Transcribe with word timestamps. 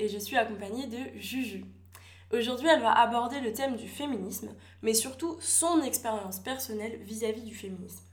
et 0.00 0.08
je 0.08 0.18
suis 0.18 0.36
accompagnée 0.36 0.86
de 0.86 1.18
Juju. 1.18 1.64
Aujourd'hui, 2.32 2.68
elle 2.68 2.80
va 2.80 2.92
aborder 2.92 3.40
le 3.40 3.52
thème 3.52 3.76
du 3.76 3.86
féminisme, 3.86 4.54
mais 4.82 4.94
surtout 4.94 5.36
son 5.40 5.82
expérience 5.82 6.38
personnelle 6.38 6.98
vis-à-vis 7.02 7.42
du 7.42 7.54
féminisme. 7.54 8.04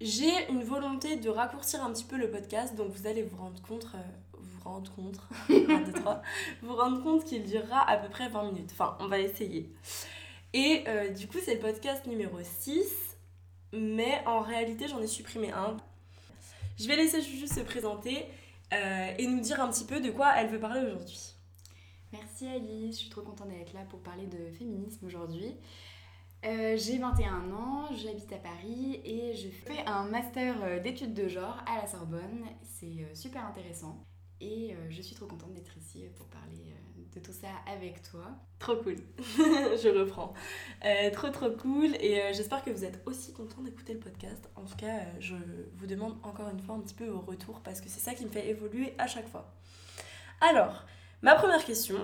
J'ai 0.00 0.50
une 0.50 0.62
volonté 0.62 1.16
de 1.16 1.30
raccourcir 1.30 1.82
un 1.82 1.92
petit 1.92 2.04
peu 2.04 2.18
le 2.18 2.30
podcast, 2.30 2.74
donc 2.74 2.90
vous 2.90 3.06
allez 3.06 3.22
vous 3.22 3.36
rendre 3.38 3.62
compte, 3.62 3.86
euh, 3.94 3.98
vous 4.38 4.68
rendre 4.68 4.92
compte, 4.94 5.16
vous 6.62 6.76
rendre 6.76 7.02
compte 7.02 7.24
qu'il 7.24 7.44
durera 7.44 7.88
à 7.88 7.96
peu 7.96 8.10
près 8.10 8.28
20 8.28 8.52
minutes. 8.52 8.70
Enfin, 8.72 8.98
on 9.00 9.08
va 9.08 9.18
essayer. 9.18 9.72
Et 10.52 10.84
euh, 10.88 11.08
du 11.08 11.26
coup, 11.26 11.38
c'est 11.42 11.54
le 11.54 11.60
podcast 11.60 12.06
numéro 12.06 12.36
6, 12.42 12.84
mais 13.72 14.22
en 14.26 14.40
réalité, 14.40 14.88
j'en 14.88 15.00
ai 15.00 15.06
supprimé 15.06 15.52
un. 15.52 15.78
Je 16.78 16.86
vais 16.86 16.96
laisser 16.96 17.22
Juju 17.22 17.46
se 17.46 17.60
présenter 17.60 18.26
euh, 18.72 19.14
et 19.18 19.26
nous 19.26 19.40
dire 19.40 19.60
un 19.60 19.70
petit 19.70 19.84
peu 19.84 20.00
de 20.00 20.10
quoi 20.10 20.34
elle 20.36 20.48
veut 20.48 20.60
parler 20.60 20.80
aujourd'hui. 20.80 21.34
Merci 22.12 22.46
Alice, 22.46 22.96
je 22.96 23.00
suis 23.02 23.10
trop 23.10 23.22
contente 23.22 23.48
d'être 23.48 23.72
là 23.72 23.84
pour 23.88 24.00
parler 24.00 24.26
de 24.26 24.50
féminisme 24.52 25.06
aujourd'hui. 25.06 25.54
Euh, 26.44 26.76
j'ai 26.76 26.98
21 26.98 27.50
ans, 27.52 27.88
j'habite 27.94 28.32
à 28.32 28.38
Paris 28.38 29.00
et 29.04 29.34
je 29.34 29.48
fais 29.48 29.84
un 29.86 30.04
master 30.04 30.62
euh, 30.62 30.80
d'études 30.80 31.14
de 31.14 31.28
genre 31.28 31.62
à 31.66 31.80
la 31.80 31.86
Sorbonne. 31.86 32.44
C'est 32.62 33.14
super 33.14 33.44
intéressant 33.46 34.04
et 34.40 34.74
je 34.90 35.00
suis 35.00 35.14
trop 35.14 35.26
contente 35.26 35.54
d'être 35.54 35.76
ici 35.78 36.04
pour 36.16 36.26
parler 36.26 36.74
tout 37.20 37.32
ça 37.32 37.48
avec 37.66 38.02
toi. 38.02 38.24
Trop 38.58 38.76
cool, 38.76 38.96
je 39.18 39.98
reprends. 39.98 40.32
trop 41.12 41.28
trop 41.28 41.50
cool 41.50 41.94
et 42.00 42.32
j'espère 42.32 42.64
que 42.64 42.70
vous 42.70 42.84
êtes 42.84 43.02
aussi 43.06 43.32
content 43.32 43.60
d'écouter 43.62 43.94
le 43.94 44.00
podcast. 44.00 44.48
En 44.56 44.62
tout 44.64 44.76
cas, 44.76 45.00
je 45.20 45.34
vous 45.74 45.86
demande 45.86 46.16
encore 46.22 46.48
une 46.48 46.60
fois 46.60 46.76
un 46.76 46.80
petit 46.80 46.94
peu 46.94 47.06
vos 47.06 47.20
retours 47.20 47.60
parce 47.60 47.80
que 47.80 47.88
c'est 47.88 48.00
ça 48.00 48.14
qui 48.14 48.24
me 48.24 48.30
fait 48.30 48.48
évoluer 48.48 48.94
à 48.98 49.06
chaque 49.06 49.28
fois. 49.28 49.52
Alors, 50.40 50.84
Ma 51.22 51.34
première 51.34 51.64
question, 51.64 51.96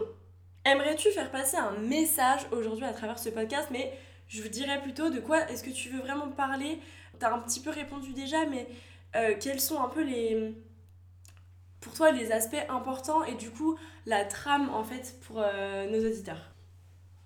aimerais-tu 0.65 1.11
faire 1.11 1.31
passer 1.31 1.59
un 1.59 1.79
message 1.79 2.41
aujourd'hui 2.51 2.87
à 2.87 2.93
travers 2.93 3.19
ce 3.19 3.29
podcast? 3.29 3.69
Mais 3.71 3.93
je 4.27 4.43
vous 4.43 4.49
dirais 4.49 4.81
plutôt 4.81 5.11
de 5.11 5.21
quoi 5.21 5.49
est-ce 5.51 5.63
que 5.63 5.71
tu 5.71 5.91
veux 5.91 6.01
vraiment 6.01 6.29
parler? 6.29 6.81
Tu 7.21 7.27
as 7.27 7.33
un 7.33 7.39
petit 7.41 7.61
peu 7.61 7.71
répondu 7.71 8.15
déjà, 8.15 8.47
mais 8.47 8.67
euh, 9.15 9.35
quels 9.39 9.61
sont 9.61 9.81
un 9.83 9.89
peu 9.89 10.03
les 10.03 10.55
pour 11.83 11.93
toi 11.93 12.13
les 12.13 12.33
aspects 12.33 12.65
importants 12.71 13.25
et 13.25 13.35
du 13.35 13.51
coup 13.51 13.77
la 14.07 14.25
trame 14.25 14.71
en 14.71 14.85
fait 14.85 15.19
pour 15.27 15.41
euh, 15.41 15.91
nos 15.91 16.09
auditeurs 16.09 16.55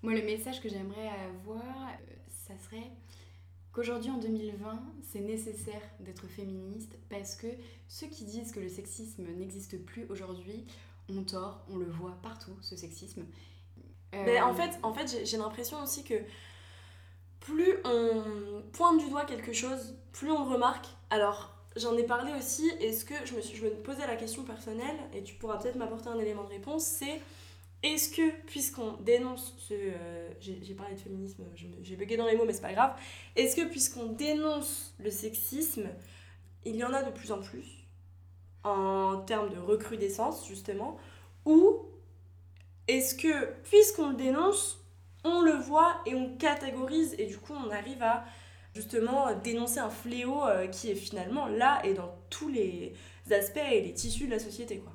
Moi 0.03 0.15
le 0.15 0.23
message 0.23 0.61
que 0.61 0.69
j'aimerais 0.69 1.09
avoir, 1.09 1.62
euh, 1.62 2.15
ça 2.29 2.55
serait 2.65 2.91
qu'aujourd'hui 3.73 4.11
en 4.11 4.19
2020 4.19 4.83
c'est 5.03 5.21
nécessaire 5.21 5.83
d'être 6.01 6.27
féministe 6.27 6.99
parce 7.09 7.37
que 7.37 7.47
ceux 7.87 8.09
qui 8.09 8.25
disent 8.25 8.51
que 8.51 8.61
le 8.61 8.69
sexisme 8.69 9.27
n'existe 9.37 9.84
plus 9.84 10.07
aujourd'hui 10.09 10.67
on 11.09 11.23
tort, 11.23 11.65
on 11.71 11.77
le 11.77 11.87
voit 11.87 12.19
partout, 12.21 12.57
ce 12.62 12.75
sexisme. 12.75 13.25
Mais 14.12 14.41
en 14.41 14.51
euh, 14.51 14.55
fait, 14.55 14.79
en 14.83 14.93
fait 14.93 15.25
j'ai 15.25 15.37
l'impression 15.37 15.81
aussi 15.83 16.03
que 16.03 16.15
plus 17.41 17.77
on 17.84 18.62
pointe 18.73 18.99
du 18.99 19.09
doigt 19.09 19.25
quelque 19.25 19.53
chose, 19.53 19.95
plus 20.12 20.31
on 20.33 20.45
le 20.45 20.53
remarque. 20.53 20.87
Alors, 21.11 21.56
j'en 21.77 21.96
ai 21.96 22.05
parlé 22.05 22.32
aussi, 22.32 22.69
est-ce 22.80 23.05
que 23.05 23.14
je 23.24 23.34
me, 23.34 23.41
suis, 23.41 23.56
je 23.56 23.64
me 23.64 23.70
posais 23.70 24.06
la 24.06 24.16
question 24.16 24.44
personnelle, 24.44 24.96
et 25.14 25.22
tu 25.22 25.34
pourras 25.34 25.58
peut-être 25.58 25.77
m'apporter 25.77 26.08
un 26.08 26.19
élément 26.19 26.44
de 26.44 26.48
réponse, 26.48 26.84
c'est 26.84 27.20
est-ce 27.82 28.10
que, 28.10 28.31
puisqu'on 28.47 28.94
dénonce 28.94 29.54
ce... 29.59 29.75
Euh, 29.75 30.28
j'ai 30.41 30.75
parlé 30.75 30.94
de 30.94 31.00
féminisme, 31.00 31.44
j'ai 31.54 31.97
bugué 31.97 32.16
dans 32.16 32.26
les 32.26 32.36
mots, 32.36 32.44
mais 32.44 32.53
c'est 32.53 32.62
pas 32.62 32.72
grave. 32.72 32.98
Est-ce 33.36 33.54
que, 33.54 33.69
puisqu'on 33.69 34.06
dénonce 34.06 34.94
le 34.98 35.10
sexisme, 35.10 35.88
il 36.65 36.76
y 36.76 36.84
en 36.84 36.92
a 36.92 37.03
de 37.03 37.10
plus 37.10 37.31
en 37.32 37.41
plus 37.41 37.86
en 38.65 39.19
termes 39.19 39.50
de 39.50 39.59
recrudescence, 39.59 40.48
justement, 40.48 40.97
ou 41.44 41.86
est-ce 42.88 43.15
que, 43.15 43.53
puisqu'on 43.62 44.10
le 44.10 44.16
dénonce, 44.16 44.81
on 45.22 45.42
le 45.42 45.53
voit 45.53 46.00
et 46.06 46.15
on 46.15 46.36
catégorise, 46.36 47.15
et 47.19 47.26
du 47.26 47.38
coup, 47.38 47.53
on 47.54 47.70
arrive 47.70 48.03
à 48.03 48.25
justement 48.76 49.34
dénoncer 49.42 49.81
un 49.81 49.88
fléau 49.88 50.44
euh, 50.44 50.66
qui 50.66 50.91
est 50.91 50.94
finalement 50.94 51.47
là 51.47 51.81
et 51.84 51.94
dans 51.94 52.14
tous 52.28 52.48
les 52.48 52.92
aspects 53.31 53.56
et 53.72 53.81
les 53.81 53.94
tissus 53.94 54.26
de 54.26 54.32
la 54.32 54.38
société, 54.38 54.78
quoi. 54.78 54.92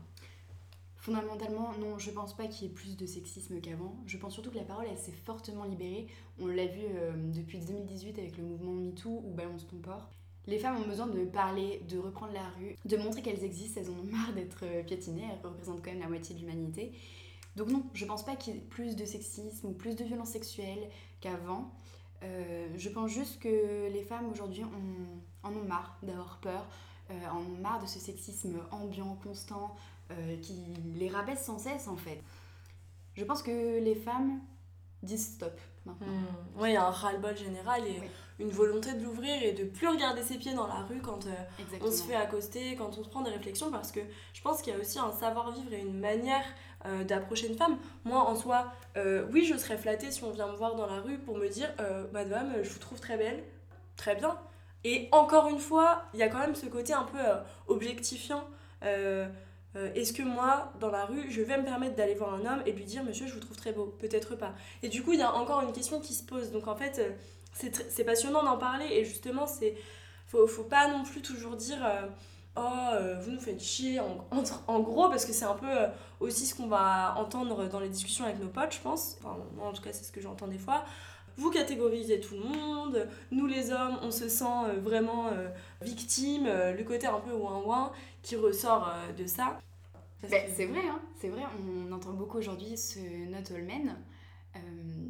Fondamentalement, 0.97 1.71
non, 1.79 1.97
je 1.97 2.11
pense 2.11 2.37
pas 2.37 2.45
qu'il 2.45 2.67
y 2.67 2.69
ait 2.69 2.73
plus 2.73 2.95
de 2.95 3.07
sexisme 3.07 3.59
qu'avant. 3.59 3.95
Je 4.05 4.17
pense 4.17 4.33
surtout 4.33 4.51
que 4.51 4.57
la 4.57 4.63
parole, 4.63 4.85
elle 4.87 4.99
s'est 4.99 5.11
fortement 5.11 5.63
libérée. 5.63 6.05
On 6.39 6.45
l'a 6.45 6.67
vu 6.67 6.83
euh, 6.93 7.11
depuis 7.33 7.57
2018 7.57 8.19
avec 8.19 8.37
le 8.37 8.43
mouvement 8.43 8.73
MeToo 8.73 9.23
ou 9.25 9.33
Balance 9.33 9.65
ton 9.67 9.77
port. 9.77 10.11
Les 10.45 10.59
femmes 10.59 10.77
ont 10.77 10.87
besoin 10.87 11.07
de 11.07 11.25
parler, 11.25 11.81
de 11.89 11.97
reprendre 11.97 12.33
la 12.33 12.47
rue, 12.59 12.75
de 12.85 12.97
montrer 12.97 13.23
qu'elles 13.23 13.43
existent, 13.43 13.81
elles 13.81 13.89
ont 13.89 14.03
marre 14.11 14.33
d'être 14.33 14.59
euh, 14.63 14.83
piétinées, 14.83 15.25
elles 15.31 15.43
représentent 15.43 15.83
quand 15.83 15.89
même 15.89 16.01
la 16.01 16.07
moitié 16.07 16.35
de 16.35 16.39
l'humanité. 16.39 16.91
Donc 17.55 17.69
non, 17.69 17.83
je 17.95 18.05
pense 18.05 18.23
pas 18.23 18.35
qu'il 18.35 18.53
y 18.53 18.57
ait 18.57 18.61
plus 18.61 18.95
de 18.95 19.05
sexisme 19.05 19.69
ou 19.69 19.71
plus 19.71 19.95
de 19.95 20.03
violence 20.03 20.29
sexuelle 20.29 20.87
qu'avant. 21.19 21.71
Euh, 22.23 22.67
je 22.77 22.89
pense 22.89 23.09
juste 23.09 23.39
que 23.39 23.89
les 23.91 24.03
femmes 24.03 24.29
aujourd'hui 24.29 24.63
en 25.43 25.49
ont 25.49 25.63
marre 25.67 25.97
d'avoir 26.03 26.37
peur, 26.37 26.67
euh, 27.09 27.13
en 27.31 27.39
ont 27.39 27.61
marre 27.61 27.81
de 27.81 27.87
ce 27.87 27.99
sexisme 27.99 28.59
ambiant, 28.71 29.17
constant, 29.23 29.75
qui 30.41 30.73
les 30.95 31.07
rabaisse 31.07 31.45
sans 31.45 31.57
cesse 31.57 31.87
en 31.87 31.95
fait. 31.95 32.21
Je 33.15 33.23
pense 33.23 33.41
que 33.41 33.79
les 33.79 33.95
femmes 33.95 34.41
disent 35.03 35.35
stop 35.35 35.57
maintenant. 35.85 36.07
Hmm. 36.07 36.25
Oui, 36.57 36.69
il 36.69 36.73
y 36.73 36.77
a 36.77 36.85
un 36.85 36.91
ras-le-bol 36.91 37.35
général 37.37 37.87
et 37.87 38.01
une 38.39 38.49
volonté 38.49 38.93
de 38.93 39.03
l'ouvrir 39.03 39.41
et 39.43 39.53
de 39.53 39.63
plus 39.63 39.87
regarder 39.87 40.21
ses 40.23 40.37
pieds 40.37 40.53
dans 40.53 40.67
la 40.67 40.83
rue 40.83 41.01
quand 41.01 41.25
euh, 41.27 41.79
on 41.81 41.91
se 41.91 42.03
fait 42.03 42.15
accoster, 42.15 42.75
quand 42.75 42.97
on 42.97 43.03
se 43.03 43.09
prend 43.09 43.21
des 43.21 43.31
réflexions, 43.31 43.71
parce 43.71 43.91
que 43.91 43.99
je 44.33 44.41
pense 44.41 44.61
qu'il 44.61 44.73
y 44.73 44.75
a 44.75 44.79
aussi 44.79 44.99
un 44.99 45.11
savoir-vivre 45.11 45.73
et 45.73 45.81
une 45.81 45.99
manière 45.99 46.45
euh, 46.85 47.03
d'approcher 47.03 47.47
une 47.47 47.57
femme. 47.57 47.77
Moi, 48.05 48.19
en 48.19 48.35
soi, 48.35 48.71
euh, 48.97 49.25
oui, 49.31 49.45
je 49.45 49.57
serais 49.57 49.77
flattée 49.77 50.11
si 50.11 50.23
on 50.23 50.31
vient 50.31 50.47
me 50.47 50.55
voir 50.55 50.75
dans 50.75 50.87
la 50.87 50.99
rue 51.01 51.17
pour 51.17 51.37
me 51.37 51.47
dire 51.47 51.69
Madame, 52.11 52.53
je 52.63 52.69
vous 52.69 52.79
trouve 52.79 52.99
très 52.99 53.17
belle, 53.17 53.43
très 53.95 54.15
bien. 54.15 54.37
Et 54.83 55.07
encore 55.11 55.47
une 55.49 55.59
fois, 55.59 56.03
il 56.13 56.19
y 56.19 56.23
a 56.23 56.29
quand 56.29 56.39
même 56.39 56.55
ce 56.55 56.65
côté 56.65 56.93
un 56.93 57.03
peu 57.03 57.19
objectifiant. 57.67 58.43
Est-ce 58.81 60.11
que 60.13 60.23
moi, 60.23 60.73
dans 60.79 60.89
la 60.89 61.05
rue, 61.05 61.29
je 61.29 61.41
vais 61.41 61.57
me 61.57 61.63
permettre 61.63 61.95
d'aller 61.95 62.15
voir 62.15 62.33
un 62.33 62.41
homme 62.41 62.63
et 62.65 62.71
lui 62.71 62.83
dire 62.83 63.03
Monsieur, 63.03 63.27
je 63.27 63.33
vous 63.33 63.39
trouve 63.39 63.57
très 63.57 63.73
beau? 63.73 63.95
Peut-être 63.99 64.35
pas. 64.35 64.53
Et 64.81 64.89
du 64.89 65.03
coup, 65.03 65.13
il 65.13 65.19
y 65.19 65.23
a 65.23 65.33
encore 65.33 65.61
une 65.61 65.71
question 65.71 65.99
qui 65.99 66.13
se 66.13 66.23
pose. 66.23 66.51
Donc 66.51 66.67
en 66.67 66.75
fait, 66.75 66.99
c'est 67.53 68.03
passionnant 68.03 68.43
d'en 68.43 68.57
parler 68.57 68.87
et 68.91 69.05
justement, 69.05 69.45
c'est 69.45 69.75
faut, 70.31 70.47
faut 70.47 70.63
pas 70.63 70.87
non 70.87 71.03
plus 71.03 71.21
toujours 71.21 71.55
dire 71.57 71.85
euh, 71.85 72.07
oh 72.55 72.89
euh, 72.93 73.19
vous 73.19 73.31
nous 73.31 73.39
faites 73.39 73.61
chier 73.61 73.99
en, 73.99 74.25
en, 74.67 74.79
gros 74.79 75.09
parce 75.09 75.25
que 75.25 75.33
c'est 75.33 75.45
un 75.45 75.55
peu 75.55 75.69
euh, 75.69 75.87
aussi 76.19 76.45
ce 76.45 76.55
qu'on 76.55 76.67
va 76.67 77.15
entendre 77.17 77.67
dans 77.67 77.79
les 77.79 77.89
discussions 77.89 78.25
avec 78.25 78.39
nos 78.39 78.49
potes 78.49 78.73
je 78.73 78.79
pense. 78.79 79.17
Enfin 79.19 79.37
moi 79.55 79.67
en 79.67 79.73
tout 79.73 79.81
cas 79.81 79.93
c'est 79.93 80.03
ce 80.03 80.11
que 80.11 80.21
j'entends 80.21 80.47
des 80.47 80.57
fois. 80.57 80.85
Vous 81.37 81.49
catégorisez 81.49 82.19
tout 82.19 82.35
le 82.35 82.43
monde. 82.43 83.07
Nous 83.31 83.47
les 83.47 83.71
hommes 83.71 83.97
on 84.01 84.11
se 84.11 84.27
sent 84.27 84.75
vraiment 84.81 85.29
victime 85.81 86.45
le 86.45 86.83
côté 86.83 87.07
un 87.07 87.19
peu 87.19 87.31
ouin 87.31 87.61
ouin 87.65 87.91
qui 88.21 88.35
ressort 88.35 88.93
de 89.17 89.25
ça. 89.25 89.57
Bah, 90.29 90.37
c'est 90.55 90.65
vrai 90.65 90.81
hein. 90.87 90.99
C'est 91.19 91.29
vrai 91.29 91.41
on 91.57 91.91
entend 91.91 92.11
beaucoup 92.11 92.37
aujourd'hui 92.37 92.77
ce 92.77 92.99
not 93.29 93.55
all 93.55 93.63
men. 93.63 93.95
Euh, 94.55 94.59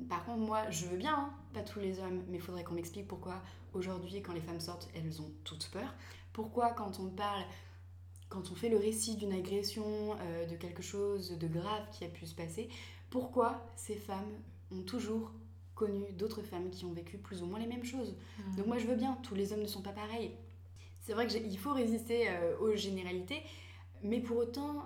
par 0.10 0.24
contre, 0.26 0.40
moi, 0.40 0.70
je 0.70 0.86
veux 0.86 0.98
bien, 0.98 1.14
hein, 1.14 1.30
pas 1.54 1.62
tous 1.62 1.80
les 1.80 2.00
hommes, 2.00 2.24
mais 2.30 2.38
il 2.38 2.42
faudrait 2.42 2.64
qu'on 2.64 2.76
m'explique 2.76 3.08
pourquoi 3.08 3.42
aujourd'hui, 3.74 4.22
quand 4.22 4.34
les 4.34 4.42
femmes 4.42 4.60
sortent, 4.60 4.90
elles 4.96 5.22
ont 5.22 5.32
toutes 5.44 5.70
peur. 5.72 5.94
Pourquoi, 6.34 6.72
quand 6.72 7.00
on 7.00 7.10
parle, 7.10 7.44
quand 8.30 8.52
on 8.52 8.56
fait 8.56 8.70
le 8.70 8.78
récit 8.78 9.16
d'une 9.16 9.34
agression, 9.34 10.16
euh, 10.22 10.46
de 10.46 10.56
quelque 10.56 10.82
chose 10.82 11.38
de 11.38 11.48
grave 11.48 11.84
qui 11.92 12.04
a 12.06 12.08
pu 12.08 12.26
se 12.26 12.36
passer, 12.36 12.70
pourquoi 13.10 13.66
ces 13.76 13.96
femmes 13.96 14.32
ont 14.72 14.84
toujours 14.84 15.32
connu 15.76 16.12
d'autres 16.14 16.42
femmes 16.44 16.70
qui 16.70 16.86
ont 16.86 16.94
vécu 16.94 17.18
plus 17.18 17.42
ou 17.44 17.46
moins 17.46 17.60
les 17.60 17.68
mêmes 17.68 17.84
choses? 17.84 18.16
Mmh. 18.40 18.56
Donc 18.56 18.68
moi, 18.68 18.78
je 18.78 18.88
veux 18.88 18.96
bien, 18.96 19.18
tous 19.24 19.36
les 19.36 19.52
hommes 19.52 19.62
ne 19.62 19.68
sont 19.68 19.82
pas 19.82 19.92
pareils. 19.92 20.32
C'est 21.02 21.14
vrai 21.14 21.28
qu'il 21.28 21.58
faut 21.58 21.74
résister 21.74 22.30
euh, 22.30 22.58
aux 22.60 22.76
généralités, 22.76 23.42
mais 24.04 24.20
pour 24.20 24.38
autant, 24.38 24.86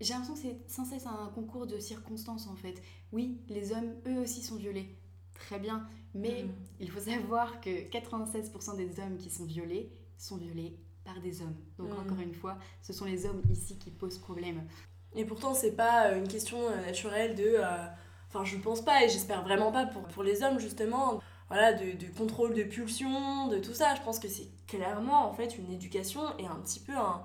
j'ai 0.00 0.12
l'impression 0.12 0.34
que 0.34 0.40
c'est 0.40 0.58
sans 0.68 0.84
cesse 0.84 1.06
un 1.06 1.30
concours 1.34 1.66
de 1.66 1.78
circonstances 1.78 2.46
en 2.46 2.56
fait. 2.56 2.82
Oui, 3.12 3.40
les 3.48 3.72
hommes, 3.72 3.94
eux 4.06 4.18
aussi, 4.18 4.42
sont 4.42 4.56
violés. 4.56 4.96
Très 5.34 5.58
bien. 5.58 5.86
Mais 6.14 6.44
mm. 6.44 6.48
il 6.80 6.90
faut 6.90 7.00
savoir 7.00 7.60
que 7.60 7.70
96% 7.90 8.76
des 8.76 9.00
hommes 9.00 9.18
qui 9.18 9.30
sont 9.30 9.44
violés 9.44 9.92
sont 10.18 10.36
violés 10.36 10.76
par 11.04 11.20
des 11.20 11.42
hommes. 11.42 11.56
Donc 11.78 11.90
mm. 11.90 12.00
encore 12.00 12.20
une 12.20 12.34
fois, 12.34 12.58
ce 12.82 12.92
sont 12.92 13.04
les 13.04 13.26
hommes 13.26 13.42
ici 13.50 13.78
qui 13.78 13.90
posent 13.90 14.18
problème. 14.18 14.66
Et 15.14 15.24
pourtant, 15.24 15.54
c'est 15.54 15.72
pas 15.72 16.08
euh, 16.08 16.18
une 16.18 16.28
question 16.28 16.58
euh, 16.68 16.86
naturelle 16.86 17.34
de... 17.34 17.56
Euh, 17.58 17.86
enfin, 18.28 18.44
je 18.44 18.56
pense 18.56 18.84
pas 18.84 19.04
et 19.04 19.08
j'espère 19.08 19.42
vraiment 19.42 19.70
pas 19.70 19.86
pour, 19.86 20.02
pour 20.02 20.22
les 20.22 20.42
hommes 20.42 20.58
justement. 20.58 21.20
Voilà, 21.48 21.74
de, 21.74 21.92
de, 21.92 22.06
contrôle 22.16 22.54
de 22.54 22.64
pulsion, 22.64 23.48
de 23.48 23.58
tout 23.58 23.74
ça. 23.74 23.94
Je 23.94 24.02
pense 24.02 24.18
que 24.18 24.28
c'est 24.28 24.48
clairement 24.66 25.28
en 25.28 25.34
fait 25.34 25.58
une 25.58 25.70
éducation 25.70 26.22
et 26.38 26.46
un 26.46 26.56
petit 26.56 26.80
peu 26.80 26.96
un, 26.96 27.22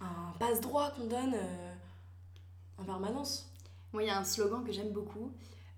un 0.00 0.32
passe-droit 0.38 0.92
qu'on 0.92 1.06
donne 1.06 1.34
en 2.78 2.84
permanence. 2.84 3.52
Moi, 3.92 4.04
il 4.04 4.06
y 4.06 4.10
a 4.10 4.18
un 4.18 4.24
slogan 4.24 4.64
que 4.64 4.72
j'aime 4.72 4.92
beaucoup. 4.92 5.32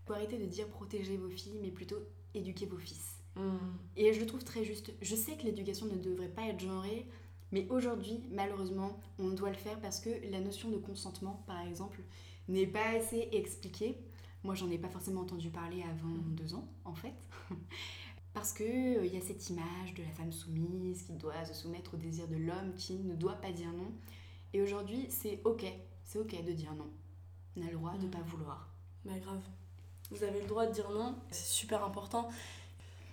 Faut 0.07 0.13
arrêter 0.13 0.39
de 0.39 0.45
dire 0.45 0.69
protéger 0.69 1.17
vos 1.17 1.31
filles, 1.31 1.59
mais 1.63 1.71
plutôt 1.71 1.97
éduquer 2.35 2.67
vos 2.67 2.79
fils. 2.79 3.17
Hmm. 3.37 3.59
Et 3.97 4.13
je 4.13 4.21
le 4.21 4.27
trouve 4.27 4.45
très 4.45 4.65
juste. 4.65 4.93
Je 5.03 5.15
sais 5.15 5.37
que 5.37 5.45
l'éducation 5.45 5.87
ne 5.87 5.97
devrait 5.97 6.29
pas 6.29 6.47
être 6.47 6.61
genrée, 6.61 7.07
Mais 7.53 7.69
aujourd'hui, 7.71 8.25
malheureusement, 8.33 8.99
on 9.19 9.29
doit 9.29 9.51
le 9.51 9.57
faire 9.57 9.79
parce 9.81 10.01
que 10.01 10.11
la 10.31 10.41
notion 10.41 10.69
de 10.71 10.79
consentement, 10.79 11.45
par 11.47 11.61
exemple, 11.61 12.01
n'est 12.49 12.67
pas 12.67 12.89
assez 12.97 13.29
expliquée. 13.33 13.99
Moi, 14.43 14.55
j'en 14.55 14.71
ai 14.71 14.79
pas 14.79 14.89
forcément 14.89 15.21
entendu 15.21 15.51
parler 15.51 15.83
avant 15.83 16.09
mm. 16.09 16.35
deux 16.35 16.55
ans, 16.55 16.69
en 16.85 16.95
fait. 16.95 17.15
parce 18.35 18.53
qu'il 18.53 18.67
il 18.67 18.99
euh, 18.99 19.07
y 19.07 19.17
a 19.17 19.21
cette 19.21 19.49
image 19.49 19.95
de 19.95 20.03
la 20.03 20.11
femme 20.11 20.33
soumise 20.33 21.03
qui 21.05 21.13
doit 21.15 21.45
se 21.45 21.55
soumettre 21.55 21.95
au 21.95 21.97
désir 21.97 22.27
de 22.29 22.37
l'homme, 22.37 22.75
qui 22.77 22.95
ne 22.95 23.15
doit 23.15 23.37
pas 23.37 23.53
dire 23.53 23.73
non. 23.73 23.93
Et 24.53 24.61
aujourd'hui, 24.61 25.07
c'est 25.09 25.41
ok, 25.45 25.65
c'est 26.05 26.19
ok 26.19 26.45
de 26.45 26.53
dire 26.53 26.75
non. 26.75 26.91
On 27.57 27.63
a 27.63 27.71
le 27.71 27.77
droit 27.77 27.93
de 27.93 28.03
ne 28.03 28.09
mm. 28.09 28.11
pas 28.11 28.23
vouloir. 28.23 28.69
Bah 29.05 29.19
grave. 29.19 29.43
Vous 30.11 30.23
avez 30.23 30.41
le 30.41 30.47
droit 30.47 30.67
de 30.67 30.73
dire 30.73 30.91
non, 30.91 31.17
c'est 31.31 31.47
super 31.47 31.85
important. 31.85 32.29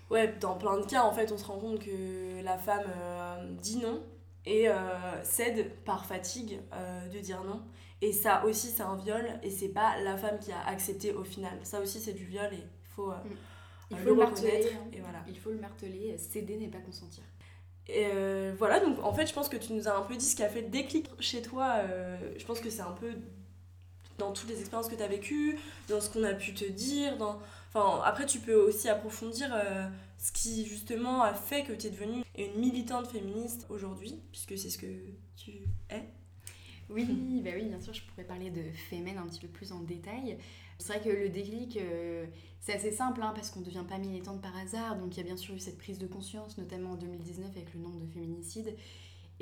Ouais, 0.09 0.33
dans 0.39 0.55
plein 0.55 0.79
de 0.79 0.85
cas, 0.85 1.03
en 1.03 1.11
fait, 1.11 1.31
on 1.31 1.38
se 1.38 1.45
rend 1.45 1.59
compte 1.59 1.79
que 1.79 2.41
la 2.44 2.57
femme 2.57 2.85
euh, 2.88 3.51
dit 3.61 3.77
non 3.77 4.03
et 4.45 4.67
euh, 4.69 5.23
cède 5.23 5.71
par 5.85 6.05
fatigue 6.05 6.59
euh, 6.73 7.07
de 7.07 7.19
dire 7.19 7.44
non. 7.44 7.61
Et 8.01 8.11
ça 8.11 8.44
aussi, 8.45 8.67
c'est 8.67 8.83
un 8.83 8.97
viol 8.97 9.25
et 9.41 9.50
c'est 9.50 9.69
pas 9.69 9.97
la 10.03 10.17
femme 10.17 10.38
qui 10.39 10.51
a 10.51 10.67
accepté 10.67 11.13
au 11.13 11.23
final. 11.23 11.57
Ça 11.63 11.79
aussi, 11.79 12.00
c'est 12.00 12.13
du 12.13 12.25
viol 12.25 12.53
et 12.53 12.57
il 12.57 12.88
faut, 12.95 13.11
mm. 13.11 13.38
il 13.91 13.97
faut 13.97 14.09
le, 14.09 14.15
marteler. 14.15 14.71
Hein. 14.73 14.89
Et 14.91 15.00
voilà. 15.00 15.23
Il 15.27 15.39
faut 15.39 15.51
le 15.51 15.59
marteler. 15.59 16.17
Céder 16.17 16.57
n'est 16.57 16.67
pas 16.67 16.79
consentir. 16.79 17.23
Et 17.88 18.07
voilà, 18.57 18.79
donc 18.79 19.03
en 19.03 19.13
fait, 19.13 19.27
je 19.27 19.33
pense 19.33 19.50
que 19.50 19.57
tu 19.57 19.73
nous 19.73 19.89
as 19.89 19.97
un 19.97 20.03
peu 20.03 20.15
dit 20.15 20.25
ce 20.25 20.38
qui 20.38 20.44
a 20.44 20.47
fait 20.47 20.61
le 20.61 20.69
déclic 20.69 21.09
chez 21.19 21.41
toi. 21.41 21.81
je 22.38 22.45
pense 22.45 22.61
que 22.61 22.69
c'est 22.69 22.81
un 22.81 22.94
peu 22.94 23.13
dans 24.17 24.31
toutes 24.31 24.50
les 24.50 24.59
expériences 24.59 24.89
que 24.89 24.95
tu 24.95 25.03
as 25.03 25.07
vécues, 25.07 25.57
dans 25.89 26.00
ce 26.00 26.09
qu'on 26.09 26.23
a 26.23 26.33
pu 26.33 26.53
te 26.53 26.65
dire. 26.65 27.17
Dans... 27.17 27.39
Enfin, 27.73 28.01
après, 28.05 28.25
tu 28.25 28.39
peux 28.39 28.55
aussi 28.55 28.87
approfondir 28.87 29.49
euh, 29.51 29.87
ce 30.17 30.31
qui 30.31 30.65
justement 30.65 31.23
a 31.23 31.33
fait 31.33 31.63
que 31.63 31.73
tu 31.73 31.87
es 31.87 31.89
devenue 31.89 32.23
une 32.37 32.59
militante 32.59 33.07
féministe 33.07 33.65
aujourd'hui, 33.69 34.21
puisque 34.31 34.57
c'est 34.57 34.69
ce 34.69 34.77
que 34.77 34.87
tu 35.35 35.51
es. 35.89 36.03
Oui, 36.89 37.41
bah 37.43 37.51
oui, 37.55 37.65
bien 37.65 37.79
sûr, 37.81 37.93
je 37.93 38.03
pourrais 38.03 38.25
parler 38.25 38.51
de 38.51 38.61
Femen 38.89 39.17
un 39.17 39.25
petit 39.25 39.39
peu 39.39 39.47
plus 39.47 39.71
en 39.71 39.79
détail. 39.79 40.37
C'est 40.77 40.93
vrai 40.93 41.01
que 41.01 41.09
le 41.09 41.29
déclic, 41.29 41.77
euh, 41.77 42.25
c'est 42.59 42.73
assez 42.73 42.91
simple, 42.91 43.21
hein, 43.23 43.31
parce 43.33 43.49
qu'on 43.49 43.61
ne 43.61 43.65
devient 43.65 43.85
pas 43.87 43.97
militante 43.97 44.41
par 44.41 44.55
hasard. 44.57 44.97
Donc 44.97 45.15
il 45.15 45.17
y 45.17 45.21
a 45.21 45.23
bien 45.23 45.37
sûr 45.37 45.55
eu 45.55 45.59
cette 45.59 45.77
prise 45.77 45.97
de 45.97 46.07
conscience, 46.07 46.57
notamment 46.57 46.91
en 46.91 46.95
2019 46.95 47.49
avec 47.55 47.73
le 47.73 47.79
nombre 47.79 47.99
de 47.99 48.07
féminicides. 48.07 48.75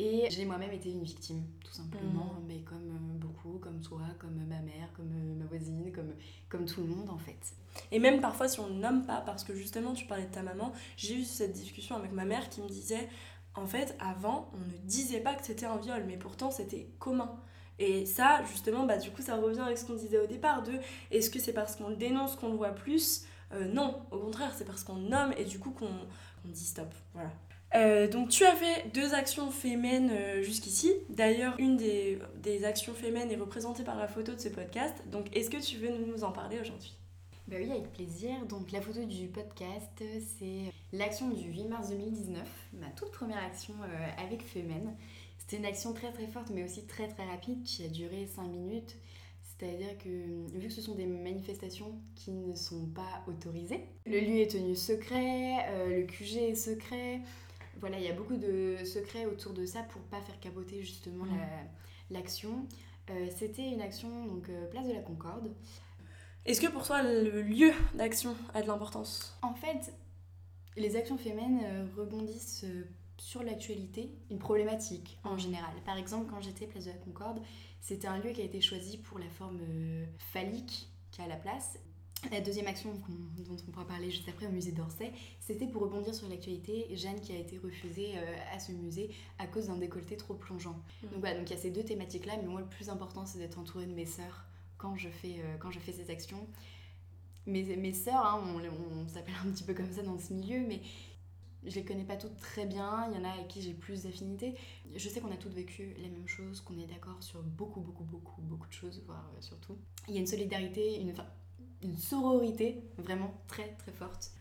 Et 0.02 0.28
j'ai 0.32 0.46
moi-même 0.46 0.72
été 0.72 0.90
une 0.90 1.04
victime, 1.04 1.44
tout 1.64 1.74
simplement, 1.74 2.34
mm. 2.34 2.46
mais 2.48 2.60
comme 2.62 2.90
euh, 2.90 3.20
beaucoup, 3.20 3.60
comme 3.60 3.82
toi, 3.82 4.02
comme 4.18 4.34
ma 4.48 4.60
mère, 4.60 4.92
comme 4.96 5.12
euh, 5.12 5.36
ma 5.36 5.46
voisine, 5.46 5.92
comme, 5.92 6.14
comme 6.50 6.66
tout 6.66 6.82
le 6.82 6.88
monde 6.88 7.12
en 7.12 7.20
fait. 7.20 7.38
Et 7.92 8.00
même 8.00 8.20
parfois 8.20 8.48
si 8.48 8.60
on 8.60 8.68
ne 8.68 8.80
nomme 8.80 9.06
pas, 9.06 9.22
parce 9.22 9.44
que 9.44 9.54
justement 9.54 9.94
tu 9.94 10.08
parlais 10.08 10.26
de 10.26 10.32
ta 10.32 10.42
maman, 10.42 10.74
j'ai 10.98 11.20
eu 11.20 11.24
cette 11.24 11.54
discussion 11.54 11.96
avec 11.96 12.14
ma 12.14 12.26
mère 12.26 12.50
qui 12.50 12.62
me 12.62 12.68
disait, 12.68 13.10
en 13.54 13.68
fait 13.68 13.96
avant 14.00 14.50
on 14.56 14.58
ne 14.58 14.78
disait 14.88 15.20
pas 15.20 15.36
que 15.36 15.46
c'était 15.46 15.68
un 15.68 15.78
viol, 15.78 16.04
mais 16.08 16.18
pourtant 16.18 16.50
c'était 16.50 16.88
commun. 16.98 17.40
Et 17.78 18.06
ça, 18.06 18.44
justement, 18.52 18.86
bah, 18.86 18.98
du 18.98 19.10
coup, 19.10 19.24
ça 19.24 19.38
revient 19.38 19.62
avec 19.62 19.76
ce 19.76 19.86
qu'on 19.86 19.96
disait 19.96 20.20
au 20.20 20.28
départ 20.28 20.62
de 20.62 20.74
est-ce 21.10 21.32
que 21.32 21.40
c'est 21.40 21.54
parce 21.54 21.76
qu'on 21.76 21.90
le 21.90 21.96
dénonce 21.96 22.36
qu'on 22.36 22.50
le 22.50 22.56
voit 22.56 22.76
plus? 22.76 23.24
Euh, 23.54 23.66
Non, 23.66 24.04
au 24.12 24.20
contraire, 24.20 24.54
c'est 24.56 24.66
parce 24.66 24.84
qu'on 24.84 24.98
nomme 24.98 25.34
et 25.36 25.46
du 25.46 25.58
coup 25.58 25.72
qu'on 25.72 25.90
dit 26.46 26.66
stop. 26.66 26.94
Voilà. 27.16 27.32
Euh, 27.74 28.08
donc 28.08 28.30
tu 28.30 28.46
as 28.46 28.56
fait 28.56 28.90
deux 28.94 29.14
actions 29.14 29.50
féminines 29.50 30.12
euh, 30.12 30.44
jusqu'ici. 30.44 30.92
D'ailleurs, 31.10 31.56
une 31.58 31.78
des, 31.78 32.20
des, 32.44 32.66
actions 32.66 32.94
féminines 32.94 33.32
est 33.32 33.38
représentée 33.38 33.84
par 33.84 33.98
la 33.98 34.08
photo 34.08 34.34
de 34.34 34.40
ce 34.40 34.50
podcast. 34.50 34.96
Donc 35.08 35.36
est-ce 35.36 35.50
que 35.50 35.58
tu 35.58 35.78
veux 35.78 35.90
nous 36.06 36.24
en 36.24 36.32
parler 36.32 36.60
aujourd'hui? 36.60 36.98
Bah 37.48 37.56
oui, 37.60 37.72
avec 37.72 37.92
plaisir. 37.94 38.46
Donc 38.48 38.72
la 38.72 38.82
photo 38.82 39.06
du 39.06 39.28
podcast, 39.28 40.04
c'est 40.38 40.74
l'action 40.92 41.30
du 41.30 41.50
8 41.50 41.66
mars 41.66 41.90
2019, 41.90 42.44
ma 42.74 42.88
toute 42.88 43.12
première 43.12 43.44
action 43.44 43.74
euh, 43.84 44.24
avec 44.24 44.46
Femen. 44.46 44.94
C'était 45.38 45.58
une 45.58 45.66
action 45.66 45.94
très 45.94 46.12
très 46.12 46.28
forte 46.28 46.52
mais 46.54 46.64
aussi 46.64 46.86
très 46.86 47.08
très 47.08 47.26
rapide 47.26 47.64
qui 47.64 47.84
a 47.86 47.88
duré 47.88 48.28
5 48.36 48.44
minutes. 48.44 48.98
C'est-à-dire 49.42 49.98
que 50.00 50.58
vu 50.58 50.68
que 50.68 50.74
ce 50.74 50.82
sont 50.82 50.96
des 50.96 51.06
manifestations 51.06 51.94
qui 52.16 52.32
ne 52.32 52.56
sont 52.56 52.88
pas 52.88 53.24
autorisées, 53.28 53.86
le 54.08 54.20
lieu 54.20 54.40
est 54.40 54.52
tenu 54.52 54.76
secret, 54.76 55.68
le 55.88 56.04
QG 56.08 56.38
est 56.38 56.56
secret, 56.56 57.22
voilà, 57.80 57.98
il 57.98 58.04
y 58.04 58.10
a 58.10 58.14
beaucoup 58.14 58.38
de 58.38 58.78
secrets 58.86 59.26
autour 59.26 59.54
de 59.54 59.66
ça 59.66 59.84
pour 59.84 60.02
pas 60.04 60.22
faire 60.22 60.40
capoter 60.40 60.82
justement 60.82 61.26
l'action. 62.10 62.68
Euh, 63.10 63.28
c'était 63.36 63.70
une 63.70 63.82
action 63.82 64.26
donc 64.26 64.50
euh, 64.50 64.68
place 64.68 64.88
de 64.88 64.94
la 64.94 65.02
Concorde. 65.02 65.52
Est-ce 66.46 66.62
que 66.62 66.68
pour 66.68 66.86
toi 66.86 67.04
le 67.04 67.42
lieu 67.42 67.72
d'action 67.94 68.36
a 68.54 68.62
de 68.62 68.68
l'importance? 68.68 69.38
En 69.42 69.54
fait, 69.54 69.94
les 70.76 70.96
actions 70.96 71.18
féminines 71.18 71.62
euh, 71.64 71.86
rebondissent 71.98 72.66
sur 73.18 73.44
l'actualité, 73.44 74.12
une 74.30 74.40
problématique 74.40 75.20
en 75.24 75.38
général. 75.38 75.74
Par 75.86 75.98
exemple, 75.98 76.28
quand 76.30 76.42
j'étais 76.42 76.68
place 76.68 76.86
de 76.86 76.92
la 76.92 76.98
Concorde, 76.98 77.42
c'était 77.80 78.08
un 78.08 78.20
lieu 78.20 78.32
qui 78.32 78.42
a 78.42 78.46
été 78.46 78.62
choisi 78.62 78.98
pour 78.98 79.20
la 79.20 79.30
forme 79.30 79.60
phallique 80.18 80.88
qui 81.12 81.22
a 81.22 81.28
la 81.28 81.36
place 81.36 81.78
la 82.30 82.42
deuxième 82.42 82.68
action 82.68 82.94
dont 83.38 83.58
on 83.68 83.72
pourra 83.72 83.86
parler 83.86 84.12
juste 84.12 84.30
après 84.30 84.46
au 84.46 84.52
musée 84.52 84.72
d'Orsay, 84.72 85.12
c'était 85.40 85.66
pour 85.66 85.82
rebondir 85.82 86.14
sur 86.14 86.30
l'actualité, 86.30 86.88
Jeanne 86.96 87.20
qui 87.20 87.34
a 87.34 87.38
été 87.38 87.58
refusée 87.58 88.12
euh, 88.16 88.56
à 88.56 88.60
ce 88.60 88.72
musée 88.72 89.10
à 89.40 89.48
cause 89.48 89.68
d'un 89.68 89.78
décolleté 89.78 90.18
trop 90.18 90.36
plongeant. 90.36 90.76
Mm. 91.04 91.08
Donc 91.08 91.20
voilà, 91.20 91.38
donc 91.38 91.50
il 91.50 91.56
y 91.56 91.58
a 91.58 91.62
ces 91.62 91.72
deux 91.72 91.84
thématiques-là, 91.84 92.34
mais 92.42 92.48
moi 92.48 92.62
le 92.62 92.68
plus 92.68 92.90
important 92.90 93.26
c'est 93.26 93.40
d'être 93.40 93.58
entourée 93.58 93.88
de 93.88 93.94
mes 93.94 94.06
sœurs 94.06 94.46
quand 94.78 94.96
je 94.96 95.10
fais, 95.10 95.38
euh, 95.40 95.58
quand 95.60 95.72
je 95.72 95.80
fais 95.80 95.94
ces 95.94 96.10
actions. 96.10 96.48
Mes, 97.48 97.64
mes 97.76 97.94
sœurs, 97.94 98.24
hein, 98.24 98.44
on, 98.94 99.08
s'appelle 99.08 99.34
un 99.44 99.52
petit 99.52 99.64
peu 99.64 99.74
comme 99.74 99.92
ça 99.92 100.04
dans 100.04 100.20
ce 100.20 100.32
milieu, 100.34 100.60
mais 100.68 100.82
je 101.66 101.76
les 101.76 101.84
connais 101.84 102.04
pas 102.04 102.18
toutes 102.18 102.38
très 102.38 102.66
bien, 102.66 103.08
il 103.10 103.18
y 103.18 103.20
en 103.20 103.24
a 103.24 103.32
avec 103.32 103.48
qui 103.48 103.62
j'ai 103.62 103.74
plus 103.74 104.04
d'affinité. 104.04 104.56
Je 104.96 105.10
sais 105.10 105.22
qu'on 105.22 105.32
a 105.32 105.38
toutes 105.38 105.54
vécu 105.54 105.96
la 106.02 106.08
même 106.08 106.28
chose, 106.28 106.62
qu'on 106.62 106.78
est 106.78 106.88
d'accord 106.88 107.22
sur 107.22 107.42
beaucoup, 107.42 107.82
beaucoup, 107.82 108.04
beaucoup, 108.04 108.42
beaucoup 108.42 108.68
de 108.68 108.74
choses, 108.74 109.02
voire 109.06 109.30
euh, 109.36 109.42
surtout. 109.42 109.78
Il 110.08 110.16
y 110.16 110.18
a 110.18 110.22
une 110.22 110.28
solidarité, 110.28 111.00
une, 111.00 111.14
une 111.84 111.98
sororité 111.98 112.84
vraiment 112.98 113.34
très 113.48 113.70
très 113.78 113.92
forte. 113.92 114.32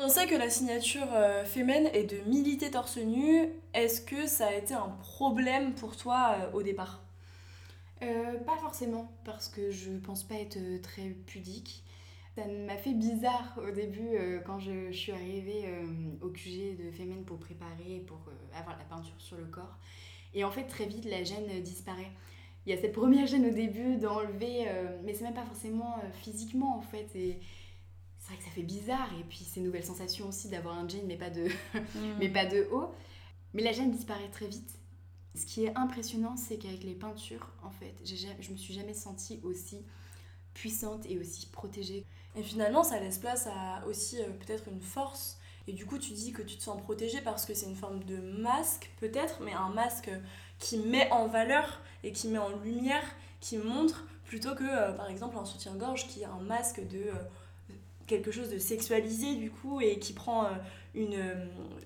On 0.00 0.08
sait 0.08 0.28
que 0.28 0.36
la 0.36 0.48
signature 0.48 1.08
euh, 1.12 1.44
est 1.44 2.04
de 2.04 2.30
militer 2.30 2.70
torse 2.70 2.98
nu. 2.98 3.48
Est-ce 3.74 4.00
que 4.00 4.28
ça 4.28 4.46
a 4.46 4.54
été 4.54 4.72
un 4.72 4.90
problème 5.00 5.74
pour 5.74 5.96
toi 5.96 6.36
euh, 6.38 6.52
au 6.52 6.62
départ? 6.62 7.02
Euh, 8.02 8.38
Pas 8.46 8.56
forcément, 8.58 9.10
parce 9.24 9.48
que 9.48 9.72
je 9.72 9.90
pense 9.90 10.22
pas 10.22 10.36
être 10.36 10.58
très 10.82 11.08
pudique. 11.26 11.82
Ça 12.36 12.46
m'a 12.46 12.76
fait 12.76 12.94
bizarre 12.94 13.58
au 13.66 13.72
début 13.72 14.16
quand 14.46 14.60
je, 14.60 14.92
suis 14.92 15.10
arrivée 15.10 15.64
au 16.22 16.28
QG 16.28 16.76
de 16.78 16.92
Femen 16.92 17.24
pour 17.24 17.40
préparer, 17.40 18.04
pour 18.06 18.20
avoir 18.54 18.78
la 18.78 18.84
peinture 18.84 19.16
sur 19.18 19.36
le 19.36 19.46
corps. 19.46 19.76
Et 20.34 20.44
en 20.44 20.50
fait, 20.52 20.62
très 20.62 20.86
vite, 20.86 21.04
la 21.06 21.24
gêne 21.24 21.48
disparaît 21.64 22.12
il 22.68 22.74
y 22.74 22.74
a 22.74 22.80
cette 22.82 22.92
première 22.92 23.26
gêne 23.26 23.46
au 23.46 23.50
début 23.50 23.96
d'enlever, 23.96 24.68
euh, 24.68 24.94
mais 25.02 25.14
c'est 25.14 25.24
même 25.24 25.32
pas 25.32 25.46
forcément 25.46 25.96
euh, 26.04 26.10
physiquement 26.12 26.76
en 26.76 26.82
fait. 26.82 27.08
Et 27.14 27.40
c'est 28.18 28.28
vrai 28.28 28.36
que 28.36 28.44
ça 28.44 28.50
fait 28.50 28.62
bizarre. 28.62 29.08
Et 29.18 29.24
puis 29.24 29.38
ces 29.38 29.62
nouvelles 29.62 29.86
sensations 29.86 30.28
aussi 30.28 30.50
d'avoir 30.50 30.76
un 30.76 30.86
jean 30.86 31.06
mais 31.06 31.16
pas 31.16 31.30
de, 31.30 31.44
mm. 31.74 32.18
mais 32.18 32.28
pas 32.28 32.44
de 32.44 32.68
haut. 32.70 32.92
Mais 33.54 33.62
la 33.62 33.72
gêne 33.72 33.90
disparaît 33.90 34.28
très 34.30 34.48
vite. 34.48 34.70
Ce 35.34 35.46
qui 35.46 35.64
est 35.64 35.74
impressionnant, 35.78 36.36
c'est 36.36 36.58
qu'avec 36.58 36.84
les 36.84 36.94
peintures, 36.94 37.54
en 37.62 37.70
fait, 37.70 37.94
je 38.04 38.52
me 38.52 38.56
suis 38.58 38.74
jamais 38.74 38.92
sentie 38.92 39.40
aussi 39.42 39.86
puissante 40.52 41.06
et 41.06 41.18
aussi 41.18 41.46
protégée. 41.46 42.04
Et 42.36 42.42
finalement, 42.42 42.84
ça 42.84 43.00
laisse 43.00 43.16
place 43.16 43.46
à 43.46 43.86
aussi 43.86 44.20
euh, 44.20 44.28
peut-être 44.28 44.68
une 44.68 44.82
force. 44.82 45.38
Et 45.68 45.72
du 45.72 45.86
coup, 45.86 45.96
tu 45.96 46.12
dis 46.12 46.32
que 46.32 46.42
tu 46.42 46.58
te 46.58 46.62
sens 46.62 46.82
protégée 46.82 47.22
parce 47.22 47.46
que 47.46 47.54
c'est 47.54 47.66
une 47.66 47.76
forme 47.76 48.04
de 48.04 48.18
masque, 48.18 48.90
peut-être, 49.00 49.40
mais 49.42 49.54
un 49.54 49.70
masque 49.70 50.10
qui 50.58 50.78
met 50.78 51.10
en 51.10 51.26
valeur 51.26 51.80
et 52.04 52.12
qui 52.12 52.28
met 52.28 52.38
en 52.38 52.50
lumière, 52.50 53.04
qui 53.40 53.58
montre, 53.58 54.04
plutôt 54.24 54.54
que 54.54 54.64
euh, 54.64 54.92
par 54.92 55.10
exemple 55.10 55.36
un 55.36 55.44
soutien-gorge 55.44 56.06
qui 56.06 56.24
a 56.24 56.30
un 56.30 56.40
masque 56.40 56.86
de 56.88 56.98
euh, 56.98 57.74
quelque 58.06 58.30
chose 58.30 58.50
de 58.50 58.58
sexualisé 58.58 59.34
du 59.34 59.50
coup 59.50 59.80
et 59.80 59.98
qui 59.98 60.12
prend 60.12 60.44
euh, 60.44 60.48
une, 60.94 61.18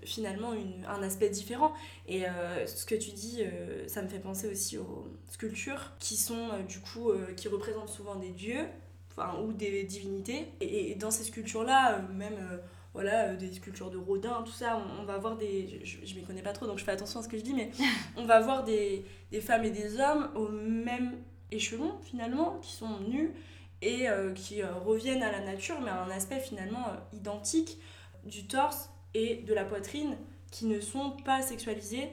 finalement 0.05 0.53
une, 0.53 0.85
un 0.87 1.03
aspect 1.03 1.29
différent. 1.29 1.73
Et 2.09 2.25
ce 2.67 2.87
que 2.87 2.95
tu 2.95 3.11
dis, 3.11 3.43
ça 3.89 4.01
me 4.01 4.09
fait 4.09 4.21
penser 4.21 4.49
aussi 4.49 4.79
aux 4.79 5.07
sculptures 5.31 5.91
qui 5.99 6.17
sont 6.17 6.49
du 6.67 6.79
coup, 6.79 7.11
qui 7.37 7.49
représentent 7.49 7.91
souvent 7.91 8.15
des 8.15 8.31
dieux 8.31 8.65
enfin, 9.11 9.39
ou 9.43 9.53
des 9.53 9.83
divinités. 9.83 10.47
Et, 10.61 10.93
et 10.93 10.95
dans 10.95 11.11
ces 11.11 11.25
sculptures-là, 11.25 11.99
même 12.15 12.61
voilà, 12.95 13.29
euh, 13.29 13.37
des 13.37 13.53
sculptures 13.53 13.91
de 13.91 13.97
Rodin, 13.97 14.43
tout 14.45 14.53
ça, 14.53 14.81
on, 15.01 15.05
va 15.05 15.17
voir 15.19 15.37
des... 15.37 15.81
Je, 15.83 16.05
je 16.05 16.15
m'y 16.15 16.23
connais 16.25 16.43
pas 16.43 16.53
trop, 16.53 16.67
donc 16.67 16.79
je 16.79 16.85
fais 16.85 16.91
attention 16.91 17.21
à 17.21 17.23
ce 17.23 17.29
que 17.29 17.39
je 17.39 17.43
dis, 17.43 17.55
mais 17.55 17.71
on 18.17 18.25
va 18.25 18.41
voir 18.41 18.65
des, 18.65 19.05
des 19.31 19.41
femmes 19.41 19.65
et 19.65 19.71
des 19.71 19.99
hommes 19.99 20.31
au 20.35 20.49
même 20.49 21.15
échelon, 21.51 21.95
finalement, 22.03 22.59
qui 22.61 22.73
sont 22.73 23.01
nus 23.09 23.33
et 23.81 24.09
euh, 24.09 24.33
qui 24.33 24.63
euh, 24.63 24.75
reviennent 24.75 25.23
à 25.23 25.33
la 25.33 25.41
nature, 25.41 25.81
mais 25.81 25.91
à 25.91 26.03
un 26.03 26.11
aspect 26.11 26.39
finalement 26.39 26.85
identique 27.13 27.79
du 28.25 28.47
torse 28.47 28.91
et 29.15 29.37
de 29.37 29.55
la 29.55 29.65
poitrine, 29.65 30.17
qui 30.51 30.67
ne 30.67 30.81
sont 30.81 31.13
pas 31.25 31.41
sexualisés 31.41 32.11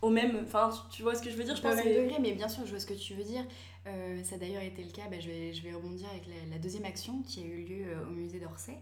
au 0.00 0.08
même... 0.08 0.40
Enfin, 0.42 0.70
tu, 0.90 1.02
vois 1.02 1.14
ce 1.14 1.22
que 1.22 1.30
je 1.30 1.36
veux 1.36 1.44
dire 1.44 1.54
je 1.54 1.62
pense 1.62 1.76
degré, 1.76 2.16
mais 2.20 2.32
bien 2.32 2.48
sûr, 2.48 2.64
je 2.64 2.70
vois 2.70 2.80
ce 2.80 2.86
que 2.86 2.94
tu 2.94 3.12
veux 3.12 3.22
dire. 3.22 3.44
ça 3.84 4.34
a 4.34 4.38
d'ailleurs 4.38 4.62
été 4.62 4.82
le 4.82 4.90
cas, 4.90 5.02
bah, 5.10 5.20
je, 5.20 5.28
vais, 5.28 5.52
je 5.52 5.62
vais 5.62 5.74
rebondir 5.74 6.08
avec 6.10 6.26
la, 6.26 6.50
la, 6.50 6.58
deuxième 6.58 6.86
action 6.86 7.22
qui 7.22 7.40
a 7.40 7.44
eu 7.44 7.64
lieu 7.64 7.84
au 8.08 8.10
musée 8.10 8.40
d'Orsay 8.40 8.78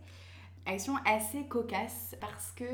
action 0.66 0.94
assez 1.04 1.44
cocasse 1.46 2.16
parce 2.20 2.52
que 2.52 2.64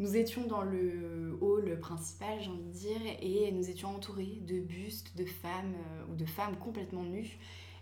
Nous 0.00 0.16
étions 0.16 0.44
dans 0.46 0.62
le 0.62 1.38
hall 1.40 1.78
principal, 1.78 2.40
j'ai 2.40 2.50
envie 2.50 2.64
de 2.64 2.72
dire, 2.72 3.00
et 3.20 3.52
nous 3.52 3.70
étions 3.70 3.94
entourés 3.94 4.40
de 4.40 4.58
bustes 4.58 5.16
de 5.16 5.24
femmes 5.24 5.76
ou 6.10 6.16
de 6.16 6.24
femmes 6.24 6.56
complètement 6.56 7.04
nues. 7.04 7.38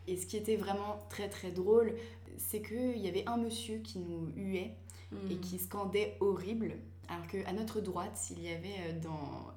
Et 0.07 0.19
ce 0.19 0.27
qui 0.27 0.37
était 0.37 0.57
vraiment 0.57 0.99
très 1.09 1.31
très 1.31 1.53
drôle, 1.53 1.95
c'est 2.37 2.61
qu'il 2.61 2.99
y 2.99 3.09
avait 3.09 3.27
un 3.27 3.39
monsieur 3.39 3.79
qui 3.79 3.99
nous 3.99 4.31
huait 4.37 4.77
et 5.31 5.37
hmm. 5.37 5.41
qui 5.41 5.59
scandait 5.59 6.17
horrible, 6.21 6.75
alors 7.09 7.27
qu'à 7.29 7.53
notre 7.55 7.81
droite, 7.81 8.19
il 8.31 8.43
y 8.43 8.49
avait 8.49 8.93
dans 9.03 9.51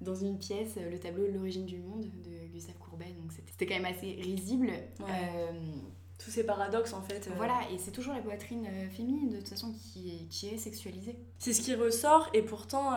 dans 0.00 0.14
une 0.14 0.38
pièce 0.38 0.76
le 0.76 0.98
tableau 0.98 1.26
l'origine 1.26 1.64
du 1.64 1.78
monde 1.78 2.02
de 2.02 2.52
Gustave 2.52 2.76
Courbet. 2.76 3.12
Donc 3.18 3.32
c'était 3.32 3.64
quand 3.64 3.80
même 3.80 3.92
assez 3.92 4.12
risible. 4.20 4.70
Euh, 5.00 5.52
Tous 6.24 6.30
ces 6.30 6.44
paradoxes 6.44 6.94
en 6.94 7.02
fait. 7.02 7.28
Euh. 7.28 7.34
Voilà, 7.36 7.60
et 7.72 7.78
c'est 7.78 7.90
toujours 7.90 8.14
la 8.14 8.20
poitrine 8.20 8.66
euh, 8.66 8.88
féminine 8.88 9.28
de 9.28 9.36
toute 9.36 9.50
façon 9.50 9.72
qui, 9.72 10.26
qui 10.30 10.48
est 10.48 10.56
sexualisée. 10.56 11.18
C'est 11.38 11.52
ce 11.52 11.60
qui 11.60 11.74
ressort 11.74 12.30
et 12.32 12.42
pourtant 12.42 12.92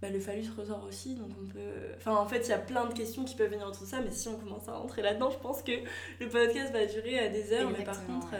bah, 0.00 0.08
le 0.10 0.18
phallus 0.18 0.48
ressort 0.56 0.84
aussi. 0.84 1.14
Donc 1.14 1.30
on 1.40 1.46
peut. 1.46 1.94
Enfin 1.96 2.16
en 2.16 2.26
fait 2.26 2.40
il 2.40 2.48
y 2.48 2.54
a 2.54 2.58
plein 2.58 2.86
de 2.86 2.94
questions 2.94 3.24
qui 3.24 3.36
peuvent 3.36 3.50
venir 3.50 3.66
entre 3.66 3.86
ça, 3.86 4.00
mais 4.00 4.10
si 4.10 4.28
on 4.28 4.36
commence 4.36 4.68
à 4.68 4.72
rentrer 4.72 5.02
là-dedans, 5.02 5.30
je 5.30 5.38
pense 5.38 5.62
que 5.62 5.72
le 6.20 6.28
podcast 6.28 6.72
va 6.72 6.86
durer 6.86 7.28
des 7.30 7.52
heures. 7.52 7.70
mais 7.70 7.84
par 7.84 8.04
contre. 8.06 8.34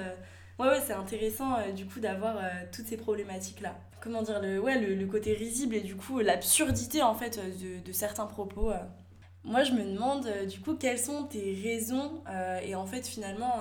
Ouais, 0.58 0.68
ouais, 0.68 0.82
c'est 0.86 0.92
intéressant 0.92 1.56
du 1.74 1.86
coup 1.86 1.98
d'avoir 1.98 2.36
toutes 2.72 2.86
ces 2.86 2.96
problématiques-là 2.96 3.74
comment 4.00 4.22
dire, 4.22 4.42
le, 4.42 4.58
ouais, 4.58 4.80
le, 4.80 5.06
côté 5.06 5.32
risible 5.32 5.76
et 5.76 5.80
du 5.80 5.94
coup 5.94 6.18
l'absurdité 6.18 7.02
en 7.04 7.14
fait 7.14 7.38
de, 7.38 7.80
de, 7.84 7.92
certains 7.92 8.26
propos. 8.26 8.72
Euh. 9.44 9.48
Moi, 9.48 9.64
je 9.64 9.72
me 9.72 9.84
demande 9.84 10.26
euh, 10.26 10.46
du 10.46 10.60
coup 10.60 10.74
quelles 10.74 10.98
sont 10.98 11.24
tes 11.24 11.54
raisons 11.62 12.22
euh, 12.28 12.60
et 12.60 12.74
en 12.74 12.86
fait 12.86 13.06
finalement 13.06 13.60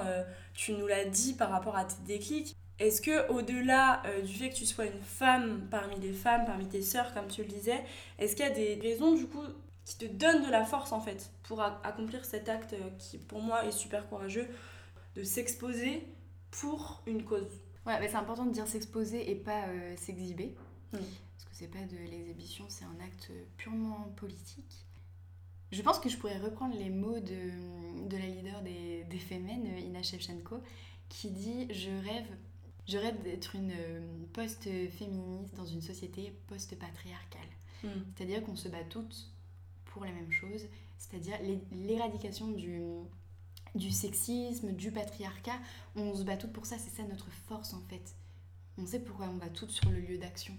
tu 0.54 0.74
nous 0.74 0.88
l'as 0.88 1.06
dit 1.06 1.34
par 1.34 1.50
rapport 1.50 1.76
à 1.76 1.86
tes 1.86 2.02
déclics. 2.06 2.56
Est-ce 2.80 3.02
que 3.02 3.30
au-delà 3.32 4.02
du 4.26 4.34
fait 4.34 4.50
que 4.50 4.56
tu 4.56 4.66
sois 4.66 4.86
une 4.86 5.02
femme 5.02 5.68
parmi 5.70 6.00
les 6.00 6.14
femmes, 6.14 6.46
parmi 6.46 6.68
tes 6.68 6.82
sœurs 6.82 7.14
comme 7.14 7.28
tu 7.28 7.44
le 7.44 7.48
disais, 7.48 7.84
est-ce 8.18 8.36
qu'il 8.36 8.46
y 8.46 8.48
a 8.48 8.52
des 8.52 8.80
raisons 8.82 9.14
du 9.14 9.28
coup 9.28 9.44
qui 9.86 9.98
te 9.98 10.06
donnent 10.06 10.46
de 10.46 10.52
la 10.52 10.66
force 10.66 10.92
en 10.92 11.00
fait 11.00 11.32
pour 11.44 11.62
accomplir 11.62 12.26
cet 12.26 12.50
acte 12.50 12.76
qui 12.98 13.20
pour 13.20 13.40
moi 13.40 13.66
est 13.66 13.72
super 13.72 14.10
courageux 14.10 14.48
de 15.16 15.24
s'exposer 15.24 16.04
pour 16.50 17.04
une 17.06 17.24
cause? 17.24 17.62
Ouais, 17.86 18.00
mais 18.00 18.08
c'est 18.08 18.16
important 18.16 18.46
de 18.46 18.52
dire 18.52 18.68
s'exposer 18.68 19.32
et 19.32 19.36
pas 19.36 19.68
euh, 19.68 19.96
s'exhiber. 19.98 20.56
Mm. 20.94 20.98
Parce 20.98 21.46
que 21.50 21.56
c'est 21.56 21.68
pas 21.68 21.80
de 21.80 21.98
l'exhibition, 21.98 22.66
c'est 22.70 22.86
un 22.86 23.04
acte 23.04 23.32
purement 23.58 24.12
politique. 24.16 24.86
Je 25.72 25.82
pense 25.82 26.00
que 26.00 26.10
je 26.10 26.18
pourrais 26.18 26.40
reprendre 26.40 26.76
les 26.78 26.90
mots 26.90 27.20
de, 27.20 28.08
de 28.10 28.18
la 28.18 28.26
leader 28.26 28.62
des, 28.62 29.04
des 29.06 29.20
Femen, 29.20 29.66
Ina 29.78 30.04
Shevchenko, 30.04 30.58
qui 31.10 31.32
dit 31.32 31.68
Je 31.74 31.90
rêve, 31.90 32.28
je 32.88 32.98
rêve 32.98 33.22
d'être 33.24 33.56
une 33.56 33.72
euh, 33.72 34.26
post-féministe 34.34 35.56
dans 35.56 35.66
une 35.66 35.82
société 35.82 36.36
post-patriarcale. 36.48 37.42
Mm. 37.84 37.88
C'est-à-dire 38.16 38.44
qu'on 38.44 38.56
se 38.56 38.68
bat 38.68 38.84
toutes 38.84 39.32
pour 39.86 40.06
la 40.06 40.12
même 40.12 40.32
chose, 40.32 40.66
c'est-à-dire 40.98 41.38
l'éradication 41.72 42.50
du 42.50 42.82
du 43.76 43.92
sexisme, 43.92 44.74
du 44.74 44.92
patriarcat. 44.92 45.60
On 45.96 46.14
se 46.16 46.24
bat 46.24 46.38
toutes 46.38 46.54
pour 46.54 46.66
ça, 46.66 46.78
c'est 46.78 46.90
ça 46.90 47.04
notre 47.04 47.30
force 47.48 47.74
en 47.74 47.82
fait. 47.82 48.16
On 48.78 48.86
sait 48.86 49.00
pourquoi 49.00 49.28
on 49.28 49.38
va 49.38 49.50
toutes 49.50 49.72
sur 49.72 49.90
le 49.90 50.00
lieu 50.00 50.18
d'action. 50.18 50.54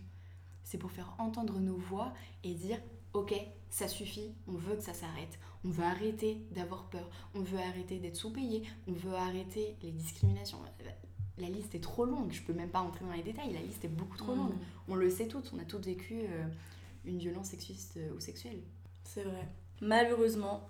C'est 0.64 0.78
pour 0.78 0.92
faire 0.92 1.14
entendre 1.18 1.58
nos 1.58 1.76
voix 1.76 2.12
et 2.44 2.54
dire 2.54 2.80
ok, 3.14 3.34
ça 3.70 3.88
suffit, 3.88 4.34
on 4.48 4.52
veut 4.52 4.76
que 4.76 4.82
ça 4.82 4.94
s'arrête. 4.94 5.38
On 5.64 5.70
veut 5.70 5.84
arrêter 5.84 6.38
d'avoir 6.50 6.84
peur, 6.90 7.08
on 7.34 7.40
veut 7.40 7.58
arrêter 7.58 7.98
d'être 7.98 8.16
sous-payé, 8.16 8.64
on 8.88 8.92
veut 8.92 9.14
arrêter 9.14 9.76
les 9.82 9.92
discriminations. 9.92 10.58
La 11.38 11.48
liste 11.48 11.74
est 11.74 11.82
trop 11.82 12.04
longue, 12.04 12.32
je 12.32 12.42
peux 12.42 12.52
même 12.52 12.70
pas 12.70 12.80
entrer 12.80 13.04
dans 13.04 13.12
les 13.12 13.22
détails, 13.22 13.52
la 13.52 13.60
liste 13.60 13.84
est 13.84 13.88
beaucoup 13.88 14.16
trop 14.16 14.34
longue. 14.34 14.54
Mmh. 14.54 14.88
On 14.88 14.94
le 14.96 15.08
sait 15.08 15.28
toutes, 15.28 15.52
on 15.54 15.58
a 15.58 15.64
toutes 15.64 15.86
vécu 15.86 16.22
euh, 16.22 16.44
une 17.04 17.18
violence 17.18 17.46
sexiste 17.46 17.96
euh, 17.96 18.14
ou 18.14 18.20
sexuelle. 18.20 18.60
C'est 19.04 19.22
vrai. 19.22 19.48
Malheureusement, 19.80 20.68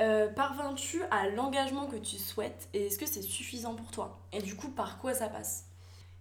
euh, 0.00 0.28
parviens-tu 0.28 1.02
à 1.10 1.28
l'engagement 1.28 1.86
que 1.86 1.96
tu 1.96 2.16
souhaites 2.16 2.68
et 2.72 2.86
est-ce 2.86 2.98
que 2.98 3.06
c'est 3.06 3.22
suffisant 3.22 3.74
pour 3.74 3.90
toi? 3.90 4.20
Et 4.32 4.42
du 4.42 4.56
coup, 4.56 4.68
par 4.68 4.98
quoi 4.98 5.14
ça 5.14 5.28
passe? 5.28 5.66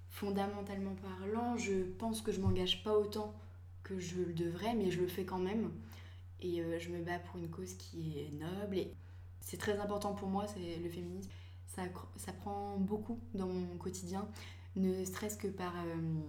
Fondamentalement 0.10 0.96
parlant, 0.96 1.58
je 1.58 1.84
pense 1.98 2.22
que 2.22 2.32
je 2.32 2.40
m'engage 2.40 2.84
pas 2.84 2.96
autant 2.96 3.34
que 3.84 4.00
je 4.00 4.16
le 4.16 4.34
devrais, 4.34 4.74
mais 4.76 4.92
je 4.92 5.00
le 5.00 5.08
fais 5.08 5.26
quand 5.26 5.40
même. 5.40 5.72
Et 6.42 6.62
euh, 6.62 6.80
je 6.80 6.90
me 6.90 7.02
bats 7.02 7.20
pour 7.20 7.40
une 7.40 7.50
cause 7.50 7.74
qui 7.76 8.20
est 8.20 8.32
noble. 8.32 8.78
Et 8.78 8.94
c'est 9.44 9.58
très 9.58 9.80
important 9.80 10.14
pour 10.14 10.30
moi, 10.30 10.48
c'est 10.48 10.78
le 10.78 10.90
féminisme. 10.90 11.30
Ça, 11.68 11.84
ça 12.16 12.34
prend 12.34 12.78
beaucoup 12.78 13.20
dans 13.34 13.48
mon 13.48 13.78
quotidien, 13.78 14.28
ne 14.76 15.04
stresse 15.06 15.36
que 15.36 15.48
par, 15.48 15.74
euh, 15.86 16.22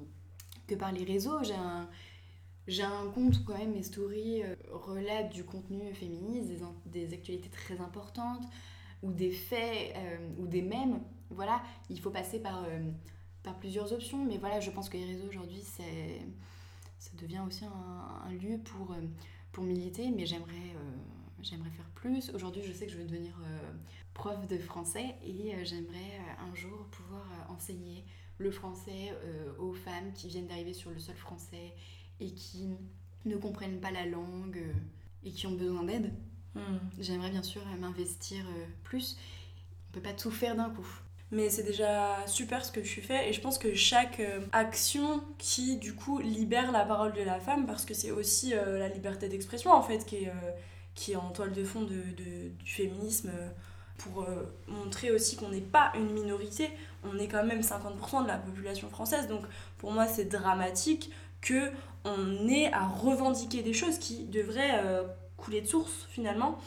que 0.66 0.74
par 0.74 0.92
les 0.92 1.04
réseaux. 1.04 1.42
J'ai 1.42 1.54
un, 1.54 1.88
j'ai 2.66 2.82
un 2.82 3.10
compte 3.10 3.44
quand 3.44 3.56
même 3.56 3.72
mes 3.72 3.82
stories 3.82 4.42
euh, 4.42 4.54
relatent 4.70 5.32
du 5.32 5.44
contenu 5.44 5.92
féministe, 5.94 6.48
des, 6.48 7.06
des, 7.06 7.14
actualités 7.14 7.50
très 7.50 7.80
importantes, 7.80 8.44
ou 9.02 9.12
des 9.12 9.30
faits, 9.30 9.94
euh, 9.96 10.16
ou 10.38 10.46
des 10.46 10.62
mèmes. 10.62 11.00
Voilà, 11.30 11.62
il 11.90 12.00
faut 12.00 12.10
passer 12.10 12.40
par, 12.40 12.66
par 13.42 13.58
plusieurs 13.58 13.92
options, 13.92 14.24
mais 14.24 14.38
voilà, 14.38 14.60
je 14.60 14.70
pense 14.70 14.88
que 14.88 14.96
les 14.96 15.04
réseaux 15.04 15.28
aujourd'hui, 15.28 15.62
ça 17.04 17.10
devient 17.16 17.42
aussi 17.46 17.64
un, 17.64 18.28
un 18.28 18.32
lieu 18.32 18.58
pour, 18.58 18.94
pour 19.52 19.64
militer, 19.64 20.10
mais 20.10 20.26
j'aimerais 20.26 20.76
j'aimerais 21.42 21.70
faire 21.70 21.90
plus. 21.94 22.30
Aujourd'hui, 22.30 22.62
je 22.62 22.72
sais 22.72 22.86
que 22.86 22.92
je 22.92 22.96
vais 22.96 23.04
devenir 23.04 23.38
prof 24.14 24.46
de 24.46 24.56
français 24.56 25.14
et 25.22 25.54
j'aimerais 25.64 26.18
un 26.38 26.54
jour 26.54 26.86
pouvoir 26.90 27.26
enseigner 27.50 28.04
le 28.38 28.50
français 28.50 29.12
aux 29.58 29.74
femmes 29.74 30.12
qui 30.14 30.28
viennent 30.28 30.46
d'arriver 30.46 30.72
sur 30.72 30.90
le 30.90 30.98
sol 30.98 31.16
français 31.16 31.74
et 32.20 32.30
qui 32.32 32.70
ne 33.24 33.36
comprennent 33.36 33.80
pas 33.80 33.90
la 33.90 34.06
langue 34.06 34.58
euh, 34.58 34.72
et 35.24 35.30
qui 35.30 35.46
ont 35.46 35.54
besoin 35.54 35.84
d'aide. 35.84 36.12
Hmm. 36.54 36.78
J'aimerais 36.98 37.30
bien 37.30 37.42
sûr 37.42 37.62
m'investir 37.80 38.44
euh, 38.46 38.66
plus. 38.82 39.16
On 39.88 39.94
peut 39.94 40.02
pas 40.02 40.12
tout 40.12 40.30
faire 40.30 40.56
d'un 40.56 40.70
coup. 40.70 40.86
Mais 41.34 41.50
c'est 41.50 41.62
déjà 41.62 42.16
super 42.26 42.64
ce 42.64 42.70
que 42.70 42.80
tu 42.80 43.00
fais 43.00 43.28
et 43.28 43.32
je 43.32 43.40
pense 43.40 43.58
que 43.58 43.74
chaque 43.74 44.20
euh, 44.20 44.40
action 44.52 45.22
qui 45.36 45.76
du 45.76 45.94
coup 45.94 46.18
libère 46.20 46.70
la 46.70 46.84
parole 46.84 47.12
de 47.12 47.22
la 47.22 47.40
femme 47.40 47.66
parce 47.66 47.84
que 47.84 47.92
c'est 47.92 48.10
aussi 48.12 48.50
la 48.50 48.88
liberté 48.88 49.28
d'expression 49.28 49.72
en 49.72 49.82
fait 49.82 50.06
qui 50.06 50.16
est, 50.16 50.32
qui 50.94 51.12
est 51.12 51.16
en 51.16 51.30
toile 51.30 51.52
de 51.52 51.64
fond 51.64 51.82
de, 51.82 52.02
du 52.16 52.70
féminisme 52.70 53.32
pour 53.98 54.26
montrer 54.68 55.10
aussi 55.10 55.36
qu'on 55.36 55.48
n'est 55.48 55.60
pas 55.60 55.92
une 55.96 56.10
minorité, 56.10 56.70
on 57.04 57.18
est 57.18 57.28
quand 57.28 57.44
même 57.44 57.60
50% 57.60 58.22
de 58.22 58.28
la 58.28 58.38
population 58.38 58.88
française 58.88 59.28
donc 59.28 59.44
pour 59.78 59.92
moi 59.92 60.06
c'est 60.06 60.26
dramatique 60.26 61.10
que 61.40 61.70
on 62.04 62.48
est 62.48 62.72
à 62.72 62.86
revendiquer 62.86 63.62
des 63.62 63.72
choses 63.72 63.98
qui 63.98 64.24
devraient 64.24 64.80
euh, 64.84 65.04
couler 65.36 65.60
de 65.60 65.66
source 65.66 66.06
finalement. 66.10 66.58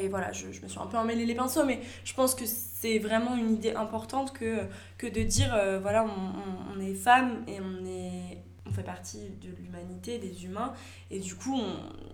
Et 0.00 0.08
voilà, 0.08 0.32
je, 0.32 0.46
me 0.46 0.68
suis 0.68 0.78
un 0.78 0.86
peu 0.86 0.96
emmêlé 0.96 1.26
les 1.26 1.34
pinceaux, 1.34 1.64
mais 1.64 1.80
je 2.04 2.14
pense 2.14 2.34
que 2.34 2.44
c'est 2.46 2.98
vraiment 2.98 3.36
une 3.36 3.54
idée 3.54 3.72
importante 3.74 4.32
que, 4.32 4.66
que 4.98 5.06
de 5.06 5.22
dire, 5.22 5.54
euh, 5.54 5.78
voilà, 5.80 6.04
on, 6.04 6.80
est 6.80 6.94
femme 6.94 7.44
et 7.46 7.58
on, 7.60 7.84
est, 7.84 8.38
on 8.66 8.72
fait 8.72 8.82
partie 8.82 9.30
de 9.40 9.48
l'humanité, 9.62 10.18
des 10.18 10.44
humains, 10.44 10.72
et 11.10 11.18
du 11.18 11.34
coup, 11.34 11.60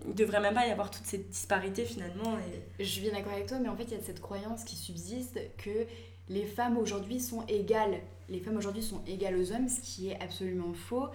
il 0.03 0.09
ne 0.09 0.13
devrait 0.13 0.41
même 0.41 0.53
pas 0.53 0.67
y 0.67 0.71
avoir 0.71 0.91
toute 0.91 1.05
cette 1.05 1.29
disparité 1.29 1.85
finalement. 1.85 2.37
Et... 2.37 2.83
Je 2.83 2.89
suis 2.89 3.01
bien 3.01 3.11
d'accord 3.11 3.33
avec 3.33 3.47
toi, 3.47 3.59
mais 3.59 3.69
en 3.69 3.75
fait, 3.75 3.85
il 3.85 3.91
y 3.91 3.97
a 3.97 4.01
cette 4.03 4.21
croyance 4.21 4.63
qui 4.63 4.75
subsiste 4.75 5.39
que 5.57 5.85
les 6.29 6.45
femmes 6.45 6.77
aujourd'hui 6.77 7.19
sont 7.19 7.43
égales. 7.47 8.01
Les 8.29 8.39
femmes 8.39 8.57
aujourd'hui 8.57 8.83
sont 8.83 9.01
égales 9.07 9.35
aux 9.37 9.51
hommes, 9.51 9.67
ce 9.67 9.81
qui 9.81 10.09
est 10.09 10.21
absolument 10.21 10.73
faux. 10.73 11.07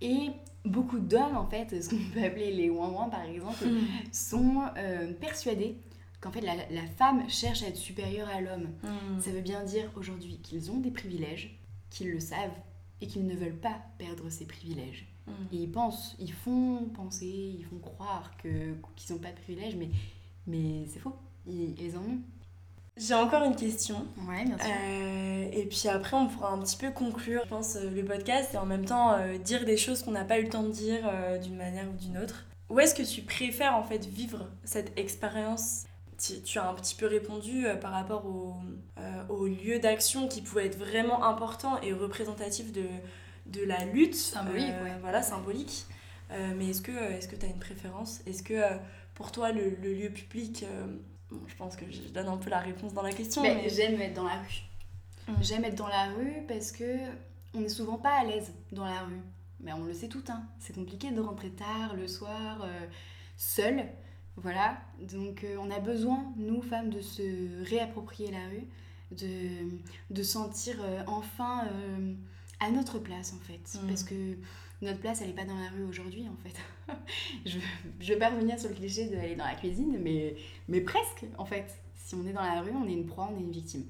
Et 0.00 0.30
beaucoup 0.64 0.98
d'hommes, 0.98 1.36
en 1.36 1.46
fait, 1.46 1.82
ce 1.82 1.90
qu'on 1.90 1.96
peut 2.14 2.24
appeler 2.24 2.52
les 2.52 2.70
ouin 2.70 3.08
par 3.08 3.22
exemple, 3.24 3.64
hmm. 3.64 4.12
sont 4.12 4.62
euh, 4.76 5.12
persuadés 5.12 5.76
qu'en 6.20 6.30
fait 6.30 6.40
la, 6.40 6.54
la, 6.70 6.86
femme 6.86 7.28
cherche 7.28 7.62
à 7.62 7.68
être 7.68 7.76
supérieure 7.76 8.28
à 8.28 8.40
l'homme. 8.40 8.68
Hmm. 8.82 9.20
Ça 9.20 9.30
veut 9.30 9.40
bien 9.40 9.64
dire 9.64 9.90
aujourd'hui 9.96 10.38
qu'ils 10.42 10.70
ont 10.70 10.78
des 10.78 10.90
privilèges, 10.90 11.58
qu'ils 11.90 12.10
le 12.10 12.20
savent 12.20 12.58
et 13.00 13.06
qu'ils 13.06 13.26
ne 13.26 13.34
veulent 13.34 13.58
pas 13.58 13.80
perdre 13.98 14.28
ces 14.30 14.46
privilèges. 14.46 15.06
Hmm. 15.26 15.32
Et 15.52 15.56
ils 15.56 15.70
pensent, 15.70 16.16
ils 16.18 16.32
font 16.32 16.84
penser, 16.94 17.56
ils 17.58 17.64
font 17.64 17.78
croire 17.78 18.36
que 18.36 18.74
qu'ils 18.96 19.14
n'ont 19.14 19.20
pas 19.20 19.30
de 19.30 19.40
privilèges, 19.40 19.76
mais, 19.76 19.90
mais 20.46 20.86
c'est 20.86 21.00
faux. 21.00 21.16
Ils, 21.46 21.80
ils 21.80 21.96
en 21.96 22.02
ont. 22.02 22.20
J'ai 22.96 23.14
encore 23.14 23.44
une 23.44 23.56
question. 23.56 24.06
Ouais, 24.28 24.44
bien 24.44 24.58
sûr. 24.58 24.66
Euh, 24.68 25.48
et 25.52 25.64
puis 25.64 25.88
après, 25.88 26.16
on 26.16 26.26
pourra 26.26 26.52
un 26.52 26.58
petit 26.58 26.76
peu 26.76 26.90
conclure, 26.90 27.42
je 27.44 27.48
pense, 27.48 27.76
euh, 27.76 27.88
le 27.88 28.04
podcast 28.04 28.52
et 28.52 28.58
en 28.58 28.66
même 28.66 28.84
temps 28.84 29.14
euh, 29.14 29.38
dire 29.38 29.64
des 29.64 29.78
choses 29.78 30.02
qu'on 30.02 30.10
n'a 30.10 30.24
pas 30.24 30.38
eu 30.38 30.42
le 30.42 30.48
temps 30.50 30.64
de 30.64 30.70
dire 30.70 31.10
d'une 31.42 31.56
manière 31.56 31.86
ou 31.88 31.96
d'une 31.96 32.18
autre. 32.18 32.44
Où 32.68 32.78
est-ce 32.78 32.94
que 32.94 33.02
tu 33.02 33.22
préfères 33.22 33.74
en 33.74 33.82
fait 33.82 34.04
vivre 34.04 34.46
cette 34.64 34.96
expérience 34.98 35.84
tu, 36.44 36.58
as 36.58 36.68
un 36.68 36.74
petit 36.74 36.94
peu 36.94 37.06
répondu 37.06 37.66
par 37.80 37.92
rapport 37.92 38.26
au, 38.26 38.54
au 39.28 39.46
lieu 39.46 39.78
d'action 39.78 40.28
qui 40.28 40.42
pouvait 40.42 40.66
être 40.66 40.78
vraiment 40.78 41.24
important 41.24 41.80
et 41.80 41.92
représentatif 41.92 42.72
de, 42.72 42.84
de 43.46 43.64
la 43.64 43.84
lutte. 43.84 44.14
Symbolique, 44.14 44.74
ouais. 44.82 44.96
Voilà, 45.00 45.22
symbolique. 45.22 45.86
mais 46.30 46.70
est-ce 46.70 46.82
que 46.82 47.36
tu 47.36 47.46
as 47.46 47.48
une 47.48 47.58
préférence? 47.58 48.20
Est-ce 48.26 48.42
que 48.42 48.60
pour 49.14 49.32
toi, 49.32 49.52
le, 49.52 49.70
le 49.82 49.94
lieu 49.94 50.10
public 50.10 50.64
je 51.46 51.54
pense 51.56 51.76
que 51.76 51.84
je 51.90 52.00
donne 52.08 52.28
un 52.28 52.36
peu 52.36 52.50
la 52.50 52.58
réponse 52.58 52.92
dans 52.92 53.02
la 53.02 53.12
question. 53.12 53.42
Mais, 53.42 53.68
j'aime 53.68 54.00
être 54.00 54.14
dans 54.14 54.24
la 54.24 54.38
rue. 54.40 54.62
Mm. 55.28 55.42
J'aime 55.42 55.64
être 55.64 55.76
dans 55.76 55.88
la 55.88 56.06
rue 56.06 56.44
parce 56.48 56.72
que 56.72 56.84
on 57.54 57.60
n'est 57.60 57.68
souvent 57.68 57.98
pas 57.98 58.20
à 58.20 58.24
l'aise 58.24 58.52
dans 58.72 58.84
la 58.84 59.00
rue. 59.02 59.20
Mais 59.60 59.72
on 59.72 59.84
le 59.84 59.92
sait 59.92 60.08
tout, 60.08 60.24
hein. 60.28 60.42
c'est 60.58 60.74
compliqué 60.74 61.10
de 61.10 61.20
rentrer 61.20 61.50
tard 61.50 61.94
le 61.94 62.08
soir, 62.08 62.66
seul. 63.36 63.84
Voilà, 64.36 64.80
donc 65.00 65.44
on 65.58 65.70
a 65.70 65.80
besoin, 65.80 66.32
nous 66.36 66.62
femmes, 66.62 66.90
de 66.90 67.00
se 67.00 67.62
réapproprier 67.68 68.30
la 68.30 68.46
rue, 68.48 68.66
de, 69.10 69.68
de 70.10 70.22
sentir 70.22 70.76
enfin 71.06 71.68
à 72.60 72.70
notre 72.70 72.98
place 72.98 73.34
en 73.34 73.40
fait. 73.40 73.78
Mm. 73.82 73.88
Parce 73.88 74.04
que 74.04 74.36
notre 74.82 75.00
place, 75.00 75.20
elle 75.20 75.28
n'est 75.28 75.34
pas 75.34 75.44
dans 75.44 75.58
la 75.58 75.68
rue 75.70 75.84
aujourd'hui 75.84 76.26
en 76.28 76.36
fait. 76.36 76.94
je 77.46 77.58
ne 77.58 78.06
vais 78.06 78.16
pas 78.16 78.30
revenir 78.30 78.58
sur 78.58 78.68
le 78.68 78.74
cliché 78.74 79.06
d'aller 79.06 79.36
dans 79.36 79.44
la 79.44 79.54
cuisine, 79.54 79.98
mais, 80.00 80.36
mais 80.68 80.80
presque 80.80 81.24
en 81.38 81.44
fait. 81.44 81.66
Si 81.94 82.16
on 82.16 82.26
est 82.26 82.32
dans 82.32 82.42
la 82.42 82.60
rue, 82.60 82.72
on 82.72 82.88
est 82.88 82.92
une 82.92 83.06
proie, 83.06 83.30
on 83.32 83.38
est 83.38 83.42
une 83.42 83.52
victime. 83.52 83.84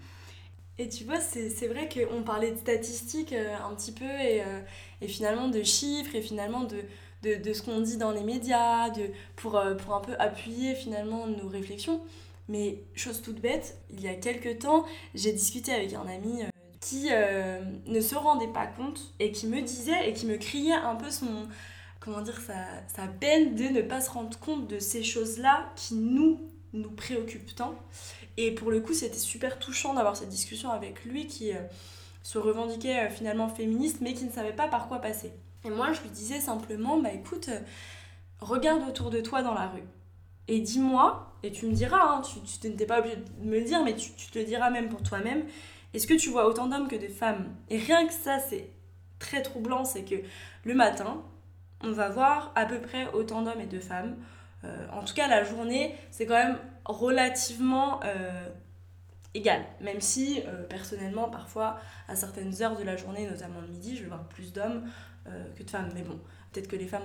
Et 0.77 0.89
tu 0.89 1.05
vois, 1.05 1.21
c'est 1.21 1.69
vrai 1.69 1.89
qu'on 1.89 2.23
parlait 2.23 2.53
de 2.53 2.57
statistiques 2.57 3.33
euh, 3.33 3.55
un 3.57 3.75
petit 3.75 3.93
peu 3.93 4.05
et, 4.05 4.43
euh, 4.43 4.61
et, 5.01 5.09
finalement 5.09 5.49
de 5.49 5.63
chiffres 5.63 6.15
et 6.15 6.21
finalement 6.21 6.65
de, 6.65 6.83
de, 7.23 7.35
de 7.35 7.53
ce 7.53 7.63
qu'on 7.63 7.81
dit 7.81 7.97
dans 7.97 8.13
les 8.13 8.23
médias 8.23 8.91
de, 8.91 9.11
pour, 9.37 9.57
euh, 9.57 9.75
pour 9.75 9.95
un 9.95 10.01
peu 10.01 10.15
appuyer 10.19 10.75
finalement 10.75 11.27
nos 11.27 11.49
réflexions. 11.49 12.01
Mais 12.49 12.83
chose 12.95 13.23
toute 13.23 13.41
bête, 13.41 13.79
il 13.91 14.01
y 14.01 14.09
a 14.09 14.15
quelques 14.15 14.61
temps, 14.61 14.85
j'ai 15.15 15.33
discuté 15.33 15.73
avec 15.73 15.93
un 15.95 16.07
ami 16.07 16.43
qui 16.81 17.09
euh, 17.13 17.61
ne 17.87 18.01
se 18.01 18.15
rendait 18.15 18.49
pas 18.49 18.67
compte 18.67 19.13
et 19.19 19.33
qui 19.33 19.47
me 19.47 19.61
disait 19.61 20.09
et 20.09 20.15
qui 20.15 20.27
me 20.27 20.37
criait 20.37 20.73
un 20.73 20.97
peu 20.97 21.11
son 21.11 21.47
comment 22.01 22.23
dire 22.23 22.41
sa, 22.41 22.55
sa 22.89 23.07
peine 23.07 23.55
de 23.55 23.65
ne 23.65 23.83
pas 23.83 24.01
se 24.01 24.11
rendre 24.11 24.39
compte 24.39 24.67
de 24.67 24.79
ces 24.79 25.03
choses-là 25.03 25.71
qui 25.77 25.95
nous 25.95 26.41
nous 26.73 26.91
préoccupent 26.91 27.55
tant 27.55 27.75
et 28.39 28.53
pour 28.53 28.71
le 28.71 28.81
coup 28.81 28.95
c'était 28.95 29.19
super 29.19 29.59
touchant 29.59 29.93
d'avoir 29.93 30.17
cette 30.17 30.31
discussion 30.31 30.71
avec 30.71 31.05
lui 31.05 31.27
qui 31.27 31.53
euh, 31.53 31.61
se 32.23 32.39
revendiquait 32.39 33.07
euh, 33.07 33.11
finalement 33.11 33.49
féministe 33.49 33.99
mais 34.01 34.15
qui 34.15 34.25
ne 34.25 34.33
savait 34.33 34.55
pas 34.55 34.69
par 34.69 34.89
quoi 34.89 35.01
passer 35.01 35.33
et 35.65 35.71
moi 35.71 35.93
je 35.93 36.01
lui 36.03 36.11
disais 36.11 36.41
simplement 36.41 36.99
bah 36.99 37.13
écoute 37.13 37.51
regarde 38.41 38.89
autour 38.89 39.11
de 39.11 39.21
toi 39.21 39.43
dans 39.43 39.55
la 39.55 39.69
rue 39.69 39.85
et 40.49 40.61
dis-moi 40.61 41.35
et 41.43 41.53
tu 41.53 41.67
me 41.67 41.73
diras 41.73 42.01
hein, 42.03 42.23
tu, 42.23 42.69
n'étais 42.69 42.87
pas 42.87 43.01
obligé 43.01 43.17
de 43.17 43.49
me 43.49 43.59
le 43.59 43.65
dire 43.65 43.83
mais 43.85 43.95
tu, 43.95 44.13
tu 44.13 44.31
te 44.31 44.39
le 44.39 44.45
diras 44.45 44.71
même 44.71 44.89
pour 44.89 45.03
toi-même 45.03 45.45
est-ce 45.93 46.07
que 46.07 46.15
tu 46.15 46.31
vois 46.31 46.47
autant 46.47 46.69
d'hommes 46.69 46.89
que 46.89 46.97
de 46.97 47.09
femmes? 47.09 47.55
Et 47.69 47.79
rien 47.79 48.07
que 48.07 48.13
ça, 48.13 48.39
c'est 48.39 48.71
très 49.19 49.43
troublant, 49.43 49.85
c'est 49.85 50.05
que 50.05 50.15
le 50.65 50.75
matin, 50.75 51.23
on 51.83 51.91
va 51.91 52.09
voir 52.09 52.53
à 52.55 52.65
peu 52.67 52.81
près 52.81 53.11
autant 53.13 53.43
d'hommes 53.43 53.61
et 53.61 53.67
de 53.67 53.81
femmes. 53.81 54.17
Euh, 54.65 54.87
en 54.93 55.05
tout 55.05 55.15
cas, 55.15 55.27
la 55.27 55.43
journée, 55.43 55.97
c'est 56.11 56.27
quand 56.27 56.35
même 56.35 56.59
relativement 56.85 58.01
euh, 58.05 58.49
égal. 59.35 59.65
Même 59.81 60.01
si, 60.01 60.43
euh, 60.47 60.63
personnellement, 60.65 61.29
parfois, 61.29 61.81
à 62.07 62.15
certaines 62.15 62.63
heures 62.63 62.77
de 62.77 62.85
la 62.85 62.97
journée, 62.97 63.29
notamment 63.29 63.61
le 63.61 63.69
midi, 63.69 63.97
je 63.97 64.03
vais 64.03 64.09
voir 64.09 64.25
plus 64.29 64.53
d'hommes 64.53 64.85
que 65.57 65.63
de 65.63 65.71
femmes. 65.71 65.91
Mais 65.95 66.03
bon, 66.03 66.19
peut-être 66.53 66.69
que 66.69 66.77
les 66.77 66.87
femmes 66.87 67.03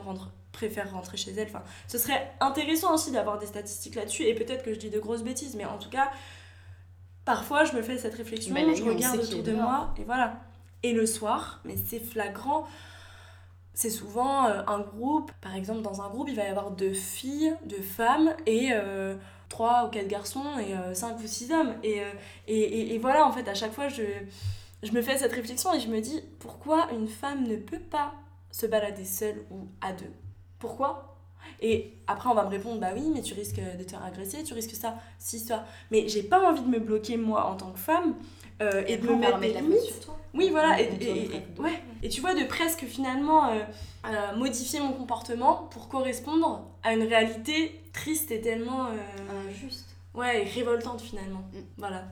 préfèrent 0.52 0.92
rentrer 0.92 1.18
chez 1.18 1.32
elles. 1.32 1.48
Enfin, 1.48 1.64
ce 1.88 1.98
serait 1.98 2.32
intéressant 2.40 2.94
aussi 2.96 3.12
d'avoir 3.12 3.38
des 3.38 3.46
statistiques 3.46 3.96
là-dessus. 3.96 4.24
Et 4.24 4.34
peut-être 4.34 4.64
que 4.64 4.74
je 4.74 4.80
dis 4.80 4.90
de 4.90 5.00
grosses 5.00 5.24
bêtises, 5.24 5.56
mais 5.56 5.66
en 5.66 5.78
tout 5.78 5.90
cas, 5.90 6.10
parfois 7.26 7.66
je 7.66 7.74
me 7.76 7.82
fais 7.82 7.98
cette 7.98 8.16
réflexion, 8.16 8.56
je 8.56 8.84
regarde 8.84 9.20
autour 9.20 9.44
de 9.44 9.54
moi 9.54 9.94
et 9.98 10.04
voilà. 10.04 10.40
Et 10.84 10.94
le 10.94 11.06
soir, 11.08 11.62
mais 11.66 11.76
c'est 11.78 12.00
flagrant, 12.00 12.68
c'est 13.74 13.90
souvent 13.90 14.46
euh, 14.46 14.62
un 14.68 14.80
groupe, 14.80 15.32
par 15.42 15.56
exemple 15.56 15.82
dans 15.82 16.02
un 16.02 16.10
groupe 16.10 16.30
il 16.30 16.36
va 16.36 16.44
y 16.44 16.48
avoir 16.48 16.72
deux 16.72 16.94
filles, 16.94 17.56
deux 17.66 17.82
femmes 17.82 18.36
et 18.46 18.70
euh, 18.72 19.16
trois 19.50 19.86
ou 19.86 19.90
quatre 19.90 20.08
garçons 20.08 20.46
et 20.60 20.76
euh, 20.76 20.94
cinq 20.94 21.20
ou 21.20 21.28
six 21.28 21.52
hommes. 21.52 21.74
Et, 21.84 22.02
et, 22.48 22.94
et, 22.94 22.98
voilà, 23.00 23.26
en 23.26 23.32
fait, 23.32 23.48
à 23.50 23.56
chaque 23.56 23.74
fois 23.74 23.90
je, 23.90 24.04
je 24.86 24.92
me 24.92 25.02
fais 25.02 25.18
cette 25.18 25.34
réflexion 25.34 25.74
et 25.74 25.80
je 25.80 25.88
me 25.88 26.00
dis 26.00 26.22
pourquoi 26.40 26.88
une 26.92 27.08
femme 27.08 27.48
ne 27.48 27.58
peut 27.58 27.80
pas 27.80 28.14
se 28.52 28.66
balader 28.66 29.06
seule 29.06 29.44
ou 29.52 29.68
à 29.82 29.92
deux? 29.92 30.12
Pourquoi? 30.60 31.18
Et 31.62 31.94
après, 32.08 32.30
on 32.30 32.34
va 32.34 32.44
me 32.44 32.50
répondre, 32.50 32.80
bah 32.80 32.90
oui, 32.96 33.12
mais 33.14 33.22
tu 33.22 33.34
risques 33.34 33.60
de 33.60 33.84
te 33.84 33.92
faire 33.92 34.04
agresser, 34.04 34.44
tu 34.44 34.54
risques 34.54 34.76
ça, 34.76 34.96
si, 35.20 35.40
ça. 35.40 35.66
Mais 35.92 36.08
j'ai 36.08 36.24
pas 36.24 36.42
envie 36.42 36.62
de 36.62 36.68
me 36.68 36.80
bloquer, 36.80 37.18
moi, 37.18 37.46
en 37.46 37.56
tant 37.56 37.72
que 37.72 37.80
femme, 37.80 38.16
euh, 38.62 38.84
et, 38.88 38.98
de 38.98 39.08
me 39.08 39.16
mettre 39.16 39.40
des 39.40 39.54
limites. 39.54 39.82
Sur 39.82 40.00
toi. 40.00 40.18
Oui, 40.34 40.50
voilà. 40.50 40.82
Et, 40.82 40.90
et, 41.02 41.62
ouais. 41.62 41.82
et 42.04 42.10
tu 42.10 42.22
vois, 42.22 42.34
de 42.34 42.44
presque 42.46 42.86
finalement 42.86 43.50
euh, 43.50 43.60
euh, 44.06 44.36
modifier 44.36 44.80
mon 44.80 44.94
comportement 44.94 45.68
pour 45.72 45.88
correspondre 45.88 46.68
à 46.84 46.94
une 46.94 47.04
réalité 47.04 47.82
triste 47.94 48.32
et 48.32 48.42
tellement. 48.42 48.88
Injuste. 49.50 49.96
Ouais, 50.14 50.42
et 50.42 50.50
révoltante 50.50 51.02
finalement. 51.02 51.44
Mm. 51.54 51.60
Voilà. 51.78 52.06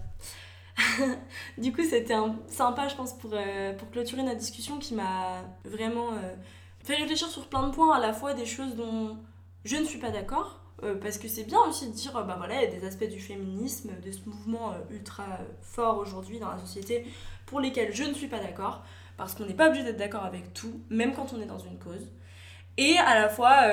du 1.57 1.71
coup, 1.71 1.83
c'était 1.83 2.15
sympa, 2.47 2.87
je 2.87 2.95
pense, 2.95 3.13
pour, 3.13 3.31
pour 3.77 3.91
clôturer 3.91 4.23
notre 4.23 4.39
discussion 4.39 4.79
qui 4.79 4.95
m'a 4.95 5.43
vraiment 5.65 6.09
fait 6.83 6.95
réfléchir 6.95 7.27
sur 7.27 7.47
plein 7.47 7.67
de 7.67 7.73
points, 7.73 7.95
à 7.95 7.99
la 7.99 8.13
fois 8.13 8.33
des 8.33 8.45
choses 8.45 8.75
dont 8.75 9.17
je 9.65 9.77
ne 9.77 9.85
suis 9.85 9.99
pas 9.99 10.11
d'accord, 10.11 10.63
euh, 10.83 10.95
parce 10.95 11.17
que 11.17 11.27
c'est 11.27 11.43
bien 11.43 11.59
aussi 11.69 11.87
de 11.87 11.93
dire, 11.93 12.15
euh, 12.17 12.23
bah 12.23 12.35
voilà, 12.37 12.61
il 12.61 12.69
y 12.69 12.75
a 12.75 12.79
des 12.79 12.85
aspects 12.85 13.07
du 13.07 13.19
féminisme, 13.19 13.91
de 14.03 14.11
ce 14.11 14.27
mouvement 14.27 14.71
euh, 14.71 14.93
ultra 14.93 15.25
fort 15.61 15.97
aujourd'hui 15.97 16.39
dans 16.39 16.49
la 16.49 16.59
société, 16.59 17.05
pour 17.45 17.61
lesquels 17.61 17.93
je 17.93 18.03
ne 18.03 18.13
suis 18.13 18.27
pas 18.27 18.39
d'accord, 18.39 18.83
parce 19.15 19.35
qu'on 19.35 19.45
n'est 19.45 19.53
pas 19.53 19.67
obligé 19.67 19.83
d'être 19.83 19.97
d'accord 19.97 20.25
avec 20.25 20.53
tout, 20.53 20.81
même 20.89 21.13
quand 21.13 21.33
on 21.33 21.41
est 21.41 21.45
dans 21.45 21.59
une 21.59 21.77
cause. 21.77 22.09
Et 22.77 22.97
à 22.97 23.19
la 23.19 23.29
fois 23.29 23.67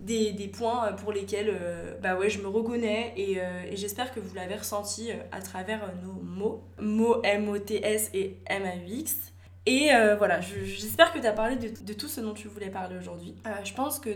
des, 0.00 0.32
des, 0.32 0.48
points 0.48 0.92
pour 0.94 1.12
lesquels 1.12 1.54
bah 2.02 2.16
ouais, 2.16 2.30
je 2.30 2.40
me 2.40 2.48
reconnais 2.48 3.12
et, 3.16 3.32
et 3.34 3.76
j'espère 3.76 4.14
que 4.14 4.20
vous 4.20 4.34
l'avez 4.34 4.54
ressenti 4.54 5.10
à 5.30 5.42
travers 5.42 5.92
nos 6.02 6.14
mots, 6.22 6.64
mots 6.80 7.20
M-O-T-S 7.22 8.10
et 8.14 8.38
M-A-U-X. 8.46 9.32
Et 9.66 9.90
voilà, 10.16 10.40
j'espère 10.40 11.12
que 11.12 11.18
tu 11.18 11.26
as 11.26 11.32
parlé 11.32 11.56
de, 11.56 11.68
de, 11.84 11.92
tout 11.92 12.08
ce 12.08 12.22
dont 12.22 12.32
tu 12.32 12.48
voulais 12.48 12.70
parler 12.70 12.96
aujourd'hui. 12.96 13.34
je 13.62 13.74
pense 13.74 13.98
que 13.98 14.10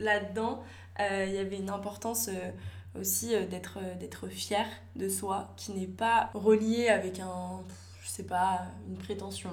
là-dedans, 0.00 0.62
euh, 0.98 1.26
il 1.28 1.34
y 1.34 1.38
avait 1.38 1.56
une 1.56 1.70
importance 1.70 2.28
euh, 2.28 3.00
aussi 3.00 3.34
euh, 3.34 3.46
d'être 3.46 3.78
d'être 3.98 4.28
fier 4.28 4.66
de 4.96 5.08
soi, 5.08 5.52
qui 5.56 5.72
n'est 5.72 5.86
pas 5.86 6.30
relié 6.34 6.88
avec 6.88 7.20
un, 7.20 7.62
je 8.02 8.08
sais 8.08 8.24
pas, 8.24 8.62
une 8.88 8.96
prétention. 8.96 9.50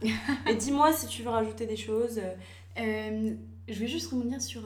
Et 0.48 0.54
dis-moi 0.54 0.92
si 0.92 1.06
tu 1.06 1.22
veux 1.22 1.30
rajouter 1.30 1.66
des 1.66 1.76
choses. 1.76 2.20
Je 2.78 3.78
vais 3.80 3.86
juste 3.86 4.10
revenir 4.12 4.40
sur 4.40 4.62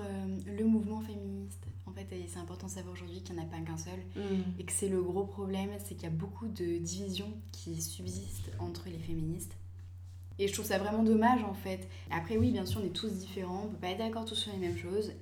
le 0.47 0.65
mouvement 0.65 1.01
féministe. 1.01 1.67
En 1.87 1.93
fait, 1.93 2.07
c'est 2.29 2.39
important 2.39 2.69
de 2.69 2.73
savoir 2.73 2.95
aujourd'hui 2.95 3.21
qu'il 3.21 3.35
n'y 3.35 3.43
en 3.43 3.45
a 3.45 3.47
pas 3.47 3.59
qu'un 3.59 3.77
seul 3.77 3.99
mm. 4.17 4.61
et 4.61 4.65
que 4.65 4.73
c'est 4.73 4.89
le 4.89 5.03
gros 5.03 5.25
problème, 5.25 5.71
c'est 5.79 5.95
qu'il 5.95 6.05
y 6.05 6.07
a 6.07 6.11
beaucoup 6.11 6.49
de 6.49 6.79
divisions 6.79 7.33
qui 7.51 7.83
subsistent 7.83 8.51
entre 8.59 8.89
les 8.89 8.99
féministes. 8.99 9.57
Et 10.39 10.49
je 10.49 10.53
trouve 10.55 10.65
ça 10.65 10.79
vraiment 10.79 11.03
dommage 11.03 11.43
en 11.45 11.53
fait. 11.53 11.89
Après 12.11 12.39
oui, 12.39 12.51
bien 12.51 12.65
sûr, 12.65 12.81
on 12.83 12.87
est 12.87 12.91
tous 12.93 13.13
différents, 13.13 13.65
on 13.67 13.69
peut 13.69 13.79
pas 13.79 13.89
être 13.89 13.99
d'accord 13.99 14.25
tous 14.25 14.35
sur 14.35 14.53
les 14.53 14.59
mêmes 14.59 14.79
choses, 14.79 15.13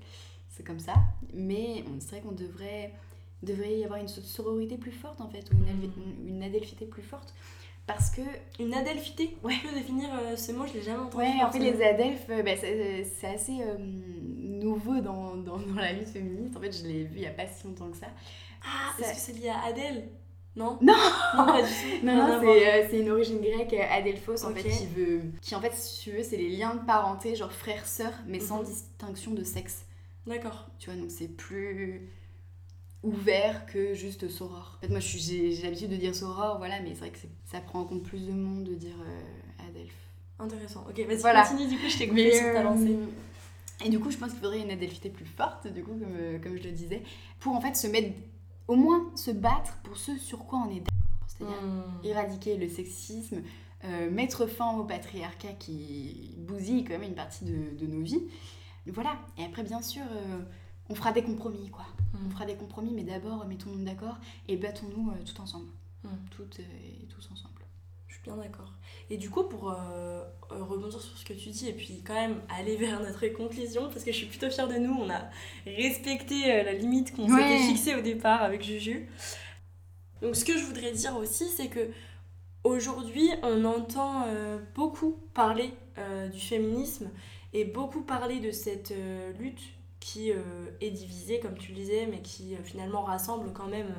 c'est 0.48 0.64
comme 0.64 0.78
ça. 0.78 0.94
Mais 1.34 1.84
on 1.94 2.00
serait 2.00 2.20
qu'on 2.20 2.32
devrait, 2.32 2.94
devrait 3.42 3.78
y 3.78 3.84
avoir 3.84 3.98
une 3.98 4.08
sororité 4.08 4.76
plus 4.76 4.92
forte 4.92 5.20
en 5.20 5.28
fait, 5.28 5.50
ou 5.52 5.56
une, 5.56 6.28
une 6.28 6.42
adelphité 6.42 6.86
plus 6.86 7.02
forte. 7.02 7.34
Parce 7.86 8.10
que... 8.10 8.20
Une 8.58 8.74
adelphité 8.74 9.36
Ouais. 9.42 9.54
Tu 9.60 9.66
peux 9.66 9.74
définir 9.74 10.08
euh, 10.14 10.36
ce 10.36 10.52
mot, 10.52 10.66
je 10.66 10.74
l'ai 10.74 10.82
jamais 10.82 11.00
entendu. 11.00 11.24
Ouais, 11.24 11.42
en 11.42 11.50
fait, 11.50 11.58
les 11.58 11.82
adelphes, 11.82 12.26
bah, 12.28 12.52
c'est 12.56 13.26
assez 13.26 13.60
euh, 13.62 13.76
nouveau 13.78 15.00
dans, 15.00 15.36
dans, 15.36 15.58
dans, 15.58 15.74
la 15.74 15.92
lutte 15.92 16.08
féministe. 16.08 16.56
En 16.56 16.60
fait, 16.60 16.72
je 16.72 16.86
l'ai 16.86 17.04
vu 17.04 17.16
il 17.16 17.22
y 17.22 17.26
a 17.26 17.30
pas 17.30 17.46
si 17.46 17.66
longtemps 17.66 17.90
que 17.90 17.96
ça. 17.96 18.06
Ah, 18.62 19.00
est-ce 19.00 19.12
que 19.12 19.18
c'est 19.18 19.32
lié 19.40 19.48
à 19.48 19.64
Adèle? 19.66 20.08
Non? 20.56 20.78
Non 20.82 20.94
Non, 21.36 21.46
pas 21.46 21.62
du 21.62 21.68
tout. 21.68 22.06
non, 22.06 22.16
non, 22.16 22.42
euh, 22.44 22.86
c'est 22.90 22.98
une 22.98 23.10
origine 23.10 23.40
grecque, 23.40 23.74
Adelphos, 23.74 24.44
en 24.44 24.54
fait, 24.54 24.68
qui 24.68 24.86
veut. 24.86 25.22
Qui, 25.40 25.54
en 25.54 25.60
fait, 25.60 25.72
si 25.72 26.04
tu 26.04 26.16
veux, 26.16 26.22
c'est 26.22 26.36
les 26.36 26.50
liens 26.50 26.74
de 26.74 26.84
parenté, 26.84 27.34
genre 27.34 27.52
frère-sœur, 27.52 28.12
mais 28.26 28.40
sans 28.40 28.60
mhm. 28.60 28.66
distinction 28.66 29.30
de 29.32 29.44
sexe. 29.44 29.86
D'accord. 30.26 30.68
Tu 30.78 30.90
vois, 30.90 31.00
donc 31.00 31.10
c'est 31.10 31.28
plus 31.28 32.10
ouvert 33.02 33.66
que 33.66 33.94
juste 33.94 34.28
soror. 34.28 34.78
En 34.78 34.80
fait, 34.80 34.88
moi, 34.88 35.00
j'ai 35.00 35.62
l'habitude 35.62 35.90
de 35.90 35.96
dire 35.96 36.14
soror, 36.14 36.58
voilà, 36.58 36.80
mais 36.80 36.90
c'est 36.94 37.00
vrai 37.00 37.10
que 37.10 37.18
ça 37.44 37.60
prend 37.60 37.80
en 37.80 37.84
compte 37.84 38.02
plus 38.02 38.26
de 38.26 38.32
monde 38.32 38.64
de 38.64 38.74
dire 38.74 38.96
euh, 39.00 39.68
Adelph. 39.68 39.94
Intéressant. 40.38 40.84
Ok, 40.88 40.98
vas-y, 41.06 41.18
voilà. 41.18 41.42
continue, 41.42 41.68
du 41.68 41.76
coup, 41.76 41.88
je 41.88 41.98
t'ai 41.98 42.08
coupé 42.08 42.32
sur 42.32 42.52
ta 42.52 42.62
lancée. 42.62 42.96
Et 43.84 43.88
du 43.88 43.98
coup, 43.98 44.10
je 44.10 44.16
pense 44.16 44.30
qu'il 44.30 44.40
faudrait 44.40 44.60
une 44.60 44.70
adelphité 44.70 45.08
plus 45.08 45.24
forte, 45.24 45.66
du 45.66 45.82
coup, 45.82 45.92
comme, 45.92 46.40
comme 46.42 46.56
je 46.56 46.62
le 46.62 46.72
disais, 46.72 47.02
pour 47.38 47.54
en 47.54 47.60
fait 47.60 47.76
se 47.76 47.86
mettre 47.86 48.14
au 48.70 48.76
moins 48.76 49.10
se 49.16 49.32
battre 49.32 49.78
pour 49.82 49.96
ce 49.96 50.16
sur 50.16 50.46
quoi 50.46 50.60
on 50.66 50.70
est 50.70 50.80
d'accord. 50.80 51.26
C'est-à-dire 51.26 51.62
hmm. 51.62 52.04
éradiquer 52.04 52.56
le 52.56 52.68
sexisme, 52.68 53.42
euh, 53.84 54.10
mettre 54.10 54.46
fin 54.46 54.76
au 54.76 54.84
patriarcat 54.84 55.54
qui 55.58 56.36
bousille 56.38 56.84
quand 56.84 56.92
même 56.92 57.02
une 57.02 57.14
partie 57.14 57.44
de, 57.44 57.86
nos 57.86 58.00
vies. 58.00 58.22
Voilà. 58.86 59.16
Et 59.38 59.44
après, 59.44 59.64
bien 59.64 59.82
sûr, 59.82 60.02
euh, 60.02 60.38
on 60.90 60.94
fera 60.94 61.12
des 61.12 61.22
compromis, 61.22 61.70
quoi. 61.70 61.86
Hmm. 62.12 62.26
On 62.26 62.30
fera 62.30 62.44
des 62.44 62.56
compromis, 62.56 62.92
mais 62.92 63.04
d'abord, 63.04 63.46
mettons-nous 63.46 63.84
d'accord 63.84 64.18
et 64.48 64.56
battons-nous 64.56 65.10
euh, 65.10 65.24
tout 65.24 65.40
ensemble. 65.40 65.68
Hmm. 66.02 66.08
Toutes 66.30 66.58
et 66.58 67.06
tous 67.08 67.30
ensemble. 67.32 67.54
Je 68.08 68.14
suis 68.14 68.22
bien 68.24 68.36
d'accord. 68.36 68.72
Et 69.08 69.16
du 69.16 69.30
coup, 69.30 69.44
pour 69.44 69.72
rebondir 70.50 71.00
sur 71.00 71.16
ce 71.16 71.24
que 71.24 71.32
tu 71.32 71.50
dis, 71.50 71.68
et 71.68 71.72
puis 71.72 72.02
quand 72.04 72.14
même 72.14 72.40
aller 72.48 72.76
vers 72.84 73.00
notre 73.00 73.26
conclusion, 73.28 73.88
parce 73.88 74.04
que 74.04 74.10
je 74.10 74.16
suis 74.16 74.26
plutôt 74.26 74.50
fière 74.50 74.68
de 74.68 74.74
nous, 74.74 74.92
on 74.92 75.08
a 75.08 75.30
respecté 75.64 76.62
la 76.64 76.72
limite 76.72 77.14
qu'on 77.14 77.28
s'était 77.28 77.58
fixée 77.58 77.94
au 77.94 78.00
départ 78.00 78.42
avec 78.42 78.62
Juju. 78.62 79.08
Donc 80.22 80.34
ce 80.34 80.44
que 80.44 80.58
je 80.58 80.64
voudrais 80.64 80.92
dire 80.92 81.16
aussi, 81.16 81.48
c'est 81.48 81.68
que 81.68 81.90
aujourd'hui, 82.64 83.30
on 83.42 83.64
entend 83.64 84.26
beaucoup 84.74 85.18
parler 85.32 85.72
du 86.32 86.40
féminisme 86.40 87.10
et 87.52 87.64
beaucoup 87.64 88.02
parler 88.02 88.40
de 88.40 88.50
cette 88.50 88.92
lutte 89.38 89.62
qui 90.00 90.32
est 90.80 90.90
divisée, 90.90 91.40
comme 91.40 91.58
tu 91.58 91.72
le 91.72 91.76
disais, 91.76 92.08
mais 92.10 92.20
qui 92.22 92.56
finalement 92.64 93.02
rassemble 93.02 93.52
quand 93.52 93.66
même 93.66 93.94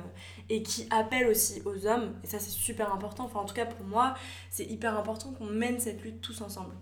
et 0.48 0.62
qui 0.62 0.86
appelle 0.90 1.28
aussi 1.28 1.62
aux 1.64 1.86
hommes. 1.86 2.12
Et 2.24 2.26
ça, 2.26 2.40
c'est 2.40 2.50
super 2.50 2.92
important. 2.92 3.24
Enfin, 3.24 3.38
en 3.38 3.44
tout 3.44 3.54
cas, 3.54 3.66
pour 3.66 3.86
moi, 3.86 4.14
c'est 4.50 4.64
hyper 4.64 4.98
important 4.98 5.32
qu'on 5.32 5.46
mène 5.46 5.78
cette 5.78 6.02
lutte 6.02 6.20
tous 6.20 6.40
ensemble. 6.40 6.74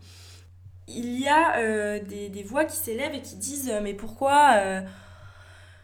Il 0.89 1.21
y 1.21 1.29
a 1.29 1.99
des, 2.01 2.31
des, 2.31 2.43
voix 2.43 2.65
qui 2.65 2.77
s'élèvent 2.77 3.15
et 3.15 3.21
qui 3.21 3.37
disent 3.37 3.71
Mais 3.83 3.93
pourquoi 3.93 4.83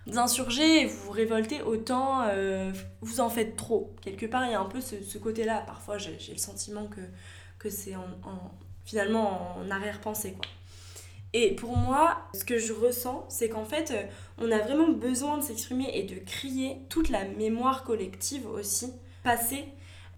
vous 0.07 0.18
insurgez 0.18 0.83
et 0.83 0.87
vous 0.87 1.11
révoltez 1.11 1.62
autant, 1.62 2.22
euh, 2.29 2.72
vous 3.01 3.20
en 3.20 3.29
faites 3.29 3.57
trop? 3.57 3.94
Quelque 4.01 4.27
part, 4.27 4.44
il 4.46 4.53
y 4.53 4.55
a 4.55 4.61
un 4.61 4.66
peu 4.66 4.81
ce, 4.81 5.18
côté-là. 5.18 5.62
Parfois, 5.66 5.99
j'ai 5.99 6.16
le 6.31 6.38
sentiment 6.38 6.87
que, 6.87 7.01
que 7.59 7.68
c'est 7.68 7.96
en, 7.96 8.07
finalement 8.85 9.57
en 9.59 9.70
arrière-pensée. 9.70 10.35
quoi. 10.35 10.46
Et 11.37 11.55
pour 11.55 11.77
moi, 11.77 12.16
ce 12.35 12.44
que 12.44 12.59
je 12.59 12.72
ressens, 12.72 13.27
c'est 13.29 13.49
qu'en 13.49 13.64
fait, 13.64 13.90
euh, 13.90 14.03
on 14.38 14.51
a 14.51 14.59
vraiment 14.59 14.88
besoin 14.88 15.37
de 15.37 15.42
s'exprimer 15.42 15.90
et 15.92 16.05
de 16.05 16.14
crier 16.14 16.79
toute 16.88 17.11
la 17.11 17.25
mémoire 17.25 17.85
collective 17.85 18.49
aussi, 18.49 18.92
passée, 19.22 19.64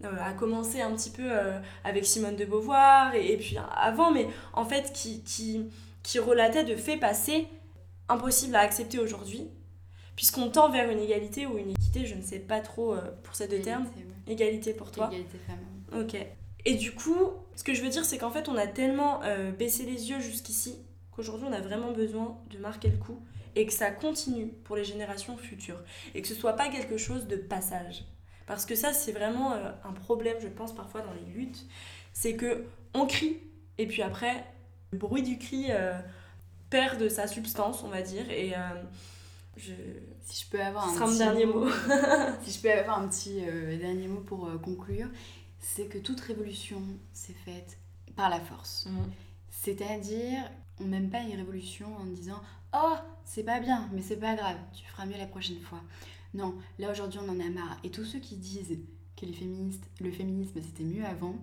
euh, 0.04 0.08
à 0.22 0.32
commencer 0.32 0.80
un 0.80 0.94
petit 0.94 1.10
peu 1.10 1.28
avec 1.82 2.06
Simone 2.06 2.36
de 2.36 2.44
Beauvoir 2.44 3.14
et, 3.14 3.36
puis 3.36 3.56
avant, 3.76 4.12
mais 4.12 4.28
en 4.52 4.64
fait 4.64 4.92
qui, 4.92 5.24
qui, 5.24 5.66
qui 6.04 6.20
relatait 6.20 6.62
de 6.62 6.76
faits 6.76 7.00
passés 7.00 7.48
impossibles 8.08 8.54
à 8.54 8.60
accepter 8.60 9.00
aujourd'hui 9.00 9.48
puisqu'on 10.18 10.50
tend 10.50 10.68
vers 10.68 10.90
une 10.90 10.98
égalité 10.98 11.46
ou 11.46 11.58
une 11.58 11.70
équité, 11.70 12.04
je 12.04 12.16
ne 12.16 12.22
sais 12.22 12.40
pas 12.40 12.58
trop 12.58 12.92
euh, 12.92 13.00
pour 13.22 13.36
ces 13.36 13.46
deux 13.46 13.60
termes. 13.60 13.86
Égalité 14.26 14.74
pour 14.74 14.90
toi. 14.90 15.06
Égalité 15.12 15.38
femme. 15.46 16.00
Ok. 16.00 16.16
Et 16.64 16.74
du 16.74 16.90
coup, 16.90 17.30
ce 17.54 17.62
que 17.62 17.72
je 17.72 17.82
veux 17.82 17.88
dire, 17.88 18.04
c'est 18.04 18.18
qu'en 18.18 18.32
fait, 18.32 18.48
on 18.48 18.56
a 18.56 18.66
tellement 18.66 19.22
euh, 19.22 19.52
baissé 19.52 19.84
les 19.84 20.10
yeux 20.10 20.18
jusqu'ici 20.18 20.74
qu'aujourd'hui, 21.18 21.46
on 21.48 21.52
a 21.52 21.60
vraiment 21.60 21.92
besoin 21.92 22.38
de 22.50 22.58
marquer 22.58 22.88
le 22.88 22.96
coup 22.96 23.20
et 23.56 23.66
que 23.66 23.72
ça 23.72 23.90
continue 23.90 24.48
pour 24.64 24.76
les 24.76 24.84
générations 24.84 25.36
futures 25.36 25.82
et 26.14 26.22
que 26.22 26.28
ce 26.28 26.34
soit 26.34 26.54
pas 26.54 26.68
quelque 26.68 26.96
chose 26.96 27.26
de 27.26 27.36
passage. 27.36 28.04
Parce 28.46 28.64
que 28.64 28.74
ça, 28.74 28.92
c'est 28.92 29.12
vraiment 29.12 29.52
euh, 29.52 29.70
un 29.84 29.92
problème, 29.92 30.36
je 30.40 30.48
pense, 30.48 30.74
parfois 30.74 31.02
dans 31.02 31.12
les 31.12 31.32
luttes. 31.32 31.66
C'est 32.12 32.36
que 32.36 32.64
on 32.94 33.06
crie 33.06 33.38
et 33.76 33.86
puis 33.86 34.02
après, 34.02 34.44
le 34.92 34.98
bruit 34.98 35.22
du 35.22 35.38
cri 35.38 35.68
perd 36.70 36.98
de 36.98 37.08
sa 37.08 37.26
substance, 37.26 37.82
on 37.84 37.88
va 37.88 38.02
dire. 38.02 38.30
Et 38.30 38.54
si 40.22 40.44
je 40.44 40.50
peux 40.50 40.60
avoir 40.60 40.88
un 40.88 41.16
dernier 41.16 41.46
mot. 41.46 41.68
si 42.42 42.52
je 42.52 42.60
peux 42.60 42.72
avoir 42.72 42.98
un 42.98 43.08
petit 43.08 43.40
euh, 43.46 43.78
dernier 43.78 44.08
mot 44.08 44.20
pour 44.20 44.46
euh, 44.46 44.58
conclure, 44.58 45.08
c'est 45.58 45.86
que 45.86 45.98
toute 45.98 46.20
révolution 46.20 46.82
s'est 47.12 47.36
faite 47.44 47.78
par 48.16 48.30
la 48.30 48.40
force. 48.40 48.86
Mhm. 48.86 49.10
C'est-à-dire, 49.50 50.50
on 50.80 50.86
n'aime 50.86 51.10
pas 51.10 51.22
une 51.22 51.36
révolution 51.36 51.96
en 51.96 52.04
disant 52.04 52.40
Oh, 52.74 52.94
c'est 53.24 53.44
pas 53.44 53.60
bien, 53.60 53.88
mais 53.92 54.02
c'est 54.02 54.18
pas 54.18 54.34
grave, 54.34 54.58
tu 54.72 54.84
feras 54.86 55.06
mieux 55.06 55.16
la 55.16 55.26
prochaine 55.26 55.60
fois. 55.60 55.82
Non, 56.34 56.54
là 56.78 56.90
aujourd'hui 56.90 57.20
on 57.22 57.30
en 57.30 57.40
a 57.40 57.48
marre. 57.48 57.78
Et 57.84 57.90
tous 57.90 58.04
ceux 58.04 58.18
qui 58.18 58.36
disent 58.36 58.78
que 59.16 59.26
les 59.26 59.32
féministes, 59.32 59.88
le 60.00 60.10
féminisme 60.10 60.60
c'était 60.62 60.84
mieux 60.84 61.04
avant, 61.04 61.36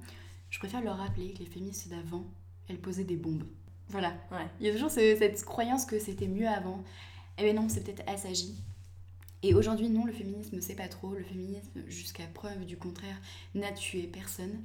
je 0.49 0.59
préfère 0.59 0.81
leur 0.81 0.97
rappeler 0.97 1.33
que 1.33 1.39
les 1.39 1.45
féministes 1.45 1.89
d'avant, 1.89 2.25
elles 2.69 2.79
posaient 2.79 3.03
des 3.03 3.17
bombes. 3.17 3.45
Voilà. 3.89 4.13
Ouais. 4.31 4.47
Il 4.59 4.67
y 4.67 4.69
a 4.69 4.73
toujours 4.73 4.91
cette 4.91 5.43
croyance 5.45 5.85
que 5.85 5.99
c'était 5.99 6.27
mieux 6.27 6.47
avant. 6.47 6.83
Eh 7.37 7.43
bien 7.43 7.53
non, 7.53 7.69
c'est 7.69 7.83
peut-être 7.83 8.07
assagi. 8.07 8.55
Et 9.43 9.53
aujourd'hui, 9.53 9.89
non, 9.89 10.05
le 10.05 10.13
féminisme, 10.13 10.59
c'est 10.59 10.75
pas 10.75 10.87
trop. 10.87 11.13
Le 11.13 11.23
féminisme, 11.23 11.83
jusqu'à 11.87 12.25
preuve 12.25 12.65
du 12.65 12.77
contraire, 12.77 13.21
n'a 13.53 13.71
tué 13.71 14.07
personne. 14.07 14.63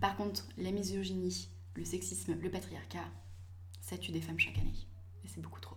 Par 0.00 0.16
contre, 0.16 0.46
la 0.56 0.70
misogynie, 0.70 1.48
le 1.74 1.84
sexisme, 1.84 2.34
le 2.40 2.50
patriarcat, 2.50 3.04
ça 3.82 3.98
tue 3.98 4.10
des 4.10 4.22
femmes 4.22 4.38
chaque 4.38 4.56
année. 4.56 4.72
Et 5.24 5.28
c'est 5.28 5.42
beaucoup 5.42 5.60
trop. 5.60 5.76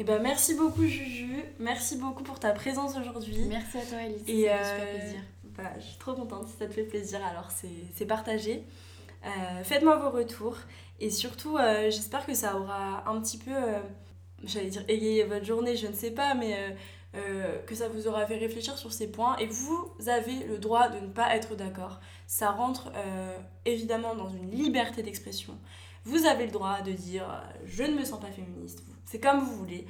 Eh 0.00 0.04
ben 0.04 0.20
merci 0.20 0.54
beaucoup 0.54 0.84
Juju, 0.84 1.44
merci 1.60 1.96
beaucoup 1.96 2.24
pour 2.24 2.40
ta 2.40 2.50
présence 2.52 2.96
aujourd'hui. 2.96 3.46
Merci 3.48 3.78
à 3.78 3.82
toi 3.82 3.98
Alice, 3.98 4.22
et 4.26 4.46
ça 4.46 4.58
fait 4.58 4.64
super 4.64 4.98
plaisir. 4.98 5.20
Bah, 5.44 5.72
je 5.78 5.84
suis 5.84 5.98
trop 5.98 6.14
contente 6.14 6.48
si 6.48 6.56
ça 6.56 6.66
te 6.66 6.72
fait 6.72 6.84
plaisir, 6.84 7.20
alors 7.24 7.50
c'est 7.94 8.06
partagé. 8.06 8.64
Euh, 9.24 9.64
faites-moi 9.64 9.96
vos 9.96 10.10
retours 10.10 10.56
et 11.00 11.10
surtout 11.10 11.56
euh, 11.56 11.90
j'espère 11.90 12.24
que 12.26 12.34
ça 12.34 12.56
aura 12.56 13.08
un 13.08 13.20
petit 13.20 13.38
peu 13.38 13.50
euh, 13.52 13.80
j'allais 14.44 14.70
dire 14.70 14.84
égayer 14.88 15.24
votre 15.24 15.44
journée, 15.44 15.76
je 15.76 15.86
ne 15.86 15.92
sais 15.92 16.10
pas, 16.10 16.34
mais 16.34 16.54
euh, 16.54 16.70
euh, 17.16 17.58
que 17.62 17.74
ça 17.74 17.88
vous 17.88 18.06
aura 18.06 18.26
fait 18.26 18.36
réfléchir 18.36 18.76
sur 18.78 18.92
ces 18.92 19.10
points. 19.10 19.36
Et 19.38 19.46
vous 19.46 19.90
avez 20.06 20.44
le 20.46 20.58
droit 20.58 20.88
de 20.88 21.00
ne 21.00 21.08
pas 21.08 21.34
être 21.34 21.56
d'accord. 21.56 22.00
Ça 22.26 22.50
rentre 22.50 22.92
euh, 22.94 23.38
évidemment 23.64 24.14
dans 24.14 24.28
une 24.28 24.50
liberté 24.50 25.02
d'expression. 25.02 25.58
Vous 26.08 26.24
avez 26.24 26.46
le 26.46 26.52
droit 26.52 26.80
de 26.80 26.92
dire 26.92 27.42
je 27.66 27.82
ne 27.82 27.98
me 27.98 28.02
sens 28.02 28.18
pas 28.18 28.30
féministe. 28.30 28.82
C'est 29.04 29.20
comme 29.20 29.40
vous 29.40 29.54
voulez. 29.54 29.86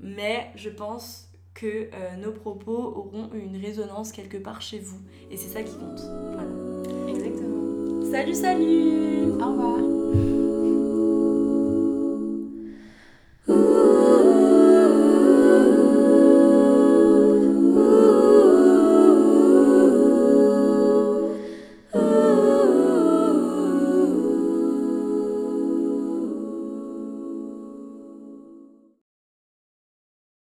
Mais 0.00 0.50
je 0.56 0.68
pense 0.68 1.28
que 1.54 1.90
nos 2.16 2.32
propos 2.32 2.76
auront 2.76 3.30
une 3.34 3.56
résonance 3.56 4.10
quelque 4.10 4.38
part 4.38 4.62
chez 4.62 4.80
vous. 4.80 4.98
Et 5.30 5.36
c'est 5.36 5.48
ça 5.48 5.62
qui 5.62 5.76
compte. 5.76 6.00
Voilà. 6.32 7.08
Exactement. 7.08 8.10
Salut, 8.10 8.34
salut 8.34 9.32
Au 9.40 9.46
revoir 9.46 9.99